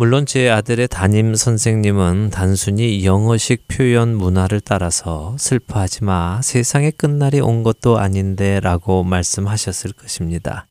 물론 0.04 0.26
제 0.26 0.50
아들의 0.50 0.88
담임 0.88 1.34
선생님은 1.34 2.28
단순히 2.28 3.06
영어식 3.06 3.66
표현 3.68 4.14
문화를 4.14 4.60
따라서 4.60 5.34
슬퍼하지 5.38 6.04
마. 6.04 6.42
세상의 6.42 6.92
끝날이 6.92 7.40
온 7.40 7.62
것도 7.62 7.96
아닌데 7.96 8.60
라고 8.60 9.02
말씀하셨을 9.02 9.94
것입니다. 9.94 10.66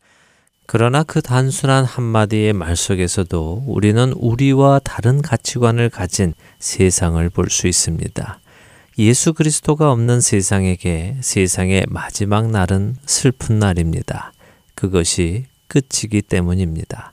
그러나 0.67 1.01
그 1.01 1.23
단순한 1.23 1.83
한마디의 1.83 2.53
말 2.53 2.75
속에서도 2.75 3.63
우리는 3.65 4.13
우리와 4.13 4.77
다른 4.83 5.23
가치관을 5.23 5.89
가진 5.89 6.35
세상을 6.59 7.27
볼 7.31 7.49
수 7.49 7.65
있습니다. 7.65 8.39
예수 8.99 9.33
그리스도가 9.33 9.91
없는 9.91 10.21
세상에게 10.21 11.17
세상의 11.21 11.87
마지막 11.89 12.51
날은 12.51 12.97
슬픈 13.07 13.57
날입니다. 13.57 14.31
그것이 14.75 15.45
끝이기 15.67 16.21
때문입니다. 16.21 17.12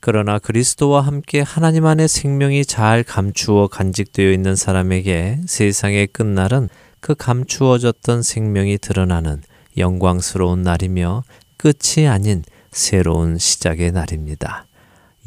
그러나 0.00 0.38
그리스도와 0.38 1.00
함께 1.00 1.40
하나님 1.40 1.86
안의 1.86 2.08
생명이 2.08 2.64
잘 2.64 3.02
감추어 3.02 3.68
간직되어 3.68 4.30
있는 4.32 4.54
사람에게 4.54 5.40
세상의 5.46 6.08
끝날은 6.08 6.68
그 7.00 7.14
감추어졌던 7.14 8.22
생명이 8.22 8.78
드러나는 8.78 9.42
영광스러운 9.76 10.62
날이며 10.62 11.24
끝이 11.56 12.06
아닌 12.06 12.42
새로운 12.70 13.38
시작의 13.38 13.92
날입니다. 13.92 14.66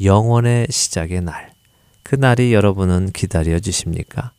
영원의 0.02 0.68
시작의 0.70 1.22
날. 1.22 1.52
그 2.02 2.14
날이 2.14 2.52
여러분은 2.52 3.10
기다려 3.12 3.58
주십니까? 3.60 4.32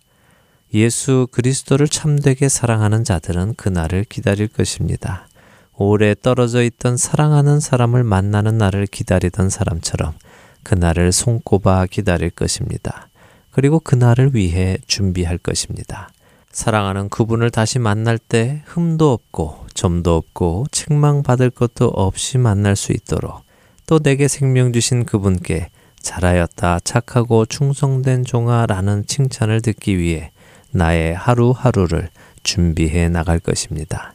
예수 0.73 1.27
그리스도를 1.31 1.87
참되게 1.87 2.49
사랑하는 2.49 3.03
자들은 3.03 3.53
그 3.55 3.69
날을 3.69 4.05
기다릴 4.05 4.47
것입니다. 4.47 5.27
오래 5.75 6.15
떨어져 6.15 6.63
있던 6.63 6.97
사랑하는 6.97 7.59
사람을 7.59 8.03
만나는 8.03 8.57
날을 8.57 8.87
기다리던 8.87 9.49
사람처럼 9.49 10.13
그날을 10.63 11.11
손꼽아 11.11 11.87
기다릴 11.87 12.29
것입니다. 12.29 13.09
그리고 13.51 13.79
그날을 13.79 14.33
위해 14.33 14.77
준비할 14.87 15.37
것입니다. 15.37 16.09
사랑하는 16.51 17.09
그분을 17.09 17.49
다시 17.49 17.79
만날 17.79 18.17
때 18.17 18.61
흠도 18.65 19.11
없고 19.11 19.65
점도 19.73 20.15
없고 20.15 20.67
책망받을 20.71 21.49
것도 21.49 21.87
없이 21.87 22.37
만날 22.37 22.75
수 22.75 22.91
있도록 22.91 23.41
또 23.87 23.99
내게 23.99 24.27
생명 24.27 24.71
주신 24.71 25.05
그분께 25.05 25.69
잘하였다 25.99 26.79
착하고 26.81 27.45
충성된 27.45 28.23
종아라는 28.25 29.05
칭찬을 29.07 29.61
듣기 29.61 29.97
위해 29.97 30.31
나의 30.71 31.15
하루하루를 31.15 32.09
준비해 32.43 33.09
나갈 33.09 33.39
것입니다. 33.39 34.13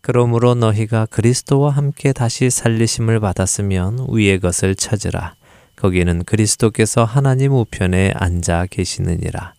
그러므로 0.00 0.54
너희가 0.54 1.06
그리스도와 1.06 1.70
함께 1.70 2.12
다시 2.12 2.50
살리심을 2.50 3.20
받았으면 3.20 4.06
위의 4.10 4.38
것을 4.38 4.74
찾으라. 4.74 5.34
거기는 5.78 6.24
그리스도께서 6.24 7.04
하나님 7.04 7.52
우편에 7.52 8.12
앉아 8.16 8.66
계시느니라. 8.68 9.54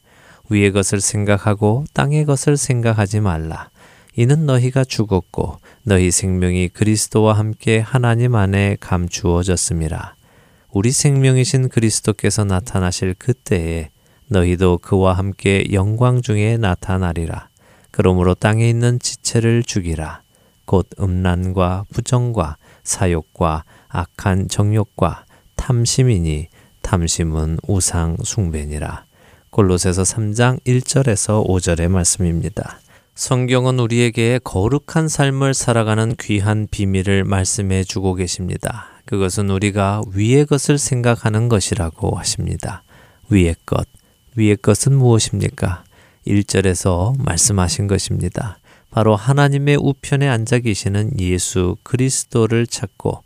위의 0.50 0.74
것을 0.74 1.00
생각하고 1.00 1.86
땅의 1.94 2.26
것을 2.26 2.58
생각하지 2.58 3.22
말라. 3.22 3.70
이는 4.18 4.46
너희가 4.46 4.84
죽었고 4.84 5.60
너희 5.84 6.12
생명이 6.12 6.70
그리스도와 6.70 7.34
함께 7.34 7.80
하나님 7.80 8.36
안에 8.36 8.76
감추어졌음이라. 8.82 10.16
우리 10.72 10.92
생명이신 10.92 11.70
그리스도께서 11.70 12.44
나타나실 12.44 13.16
그때에 13.18 13.90
너희도 14.28 14.80
그와 14.80 15.14
함께 15.14 15.68
영광 15.72 16.22
중에 16.22 16.58
나타나리라. 16.58 17.48
그러므로 17.92 18.36
땅에 18.36 18.70
있는 18.70 19.00
지체를 19.00 19.64
죽이라. 19.64 20.24
곧 20.66 20.90
음란과 21.00 21.86
부정과 21.94 22.58
사욕과 22.84 23.64
악한 23.88 24.50
정욕과 24.50 25.26
탐심이니 25.70 26.48
탐심은 26.82 27.60
우상 27.68 28.18
숭배니라. 28.24 29.06
골로새서 29.52 30.02
3장 30.02 30.60
1절에서 30.64 31.46
5절의 31.48 31.90
말씀입니다. 31.90 32.80
성경은 33.14 33.78
우리에게 33.78 34.40
거룩한 34.44 35.08
삶을 35.08 35.54
살아가는 35.54 36.16
귀한 36.20 36.68
비밀을 36.72 37.24
말씀해 37.24 37.84
주고 37.84 38.16
계십니다. 38.16 38.88
그것은 39.06 39.52
우리가 39.52 40.02
위의 40.12 40.48
것을 40.48 40.80
생각하는 40.80 41.50
것이라고 41.50 42.18
하십니다. 42.18 42.82
위의 43.30 43.56
것. 43.68 43.88
위의 44.36 44.58
것은 44.58 44.96
무엇입니까? 44.96 45.84
1절에서 46.26 47.14
말씀하신 47.24 47.86
것입니다. 47.86 48.58
바로 48.90 49.16
하나님의 49.16 49.78
우편에 49.80 50.28
앉아 50.28 50.60
계시는 50.60 51.20
예수 51.20 51.76
그리스도를 51.84 52.66
찾고 52.66 53.22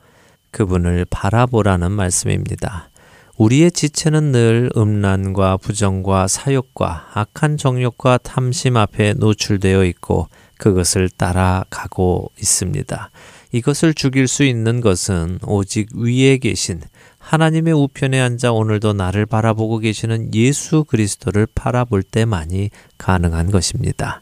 그분을 0.54 1.06
바라보라는 1.10 1.91
말씀입니다. 1.91 2.89
우리의 3.38 3.72
지체는 3.72 4.32
늘 4.32 4.70
음란과 4.78 5.58
부정과 5.58 6.28
사욕과 6.28 7.10
악한 7.14 7.58
정욕과 7.58 8.20
탐심 8.20 8.78
앞에 8.78 9.16
노출되어 9.16 9.84
있고 9.86 10.30
그것을 10.58 11.10
따라가고 11.10 12.32
있습니다. 12.39 13.10
이것을 13.51 13.93
죽일 13.93 14.28
수 14.28 14.43
있는 14.43 14.82
것은 14.82 15.39
오직 15.45 15.89
위에 15.95 16.38
계신 16.38 16.82
하나님의 17.18 17.74
우편에 17.74 18.20
앉아 18.22 18.51
오늘도 18.51 18.93
나를 18.93 19.26
바라보고 19.26 19.80
계시는 19.80 20.34
예수 20.34 20.84
그리스도를 20.84 21.47
바라볼 21.54 22.04
때만이 22.04 22.70
가능한 22.97 23.51
것입니다. 23.51 24.22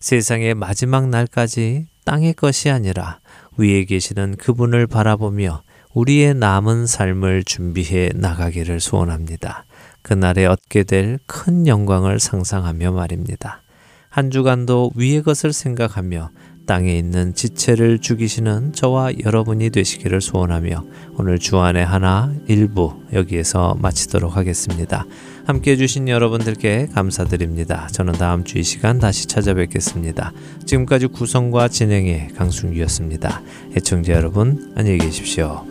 세상의 0.00 0.54
마지막 0.54 1.08
날까지 1.08 1.86
땅의 2.04 2.34
것이 2.34 2.70
아니라 2.70 3.18
위에 3.58 3.84
계시는 3.84 4.36
그분을 4.36 4.86
바라보며 4.86 5.62
우리의 5.94 6.34
남은 6.34 6.86
삶을 6.86 7.44
준비해 7.44 8.10
나가기를 8.14 8.80
소원합니다. 8.80 9.64
그날에 10.02 10.46
얻게 10.46 10.84
될 10.84 11.18
큰 11.26 11.66
영광을 11.66 12.20
상상하며 12.20 12.92
말입니다. 12.92 13.62
한 14.08 14.30
주간도 14.30 14.92
위의 14.94 15.22
것을 15.22 15.52
생각하며 15.52 16.30
땅에 16.66 16.98
있는 16.98 17.34
지체를 17.34 17.98
죽이시는 17.98 18.74
저와 18.74 19.12
여러분이 19.24 19.70
되시기를 19.70 20.20
소원하며 20.20 20.84
오늘 21.16 21.38
주안의 21.38 21.84
하나 21.84 22.32
일부 22.46 23.02
여기에서 23.12 23.74
마치도록 23.80 24.36
하겠습니다. 24.36 25.06
함께 25.48 25.70
해주신 25.70 26.08
여러분들께 26.08 26.88
감사드립니다. 26.92 27.88
저는 27.90 28.12
다음 28.12 28.44
주 28.44 28.58
이 28.58 28.62
시간 28.62 28.98
다시 28.98 29.26
찾아뵙겠습니다. 29.26 30.32
지금까지 30.66 31.06
구성과 31.06 31.68
진행의 31.68 32.28
강순기였습니다. 32.36 33.40
애청자 33.74 34.12
여러분 34.12 34.72
안녕히 34.76 34.98
계십시오. 34.98 35.64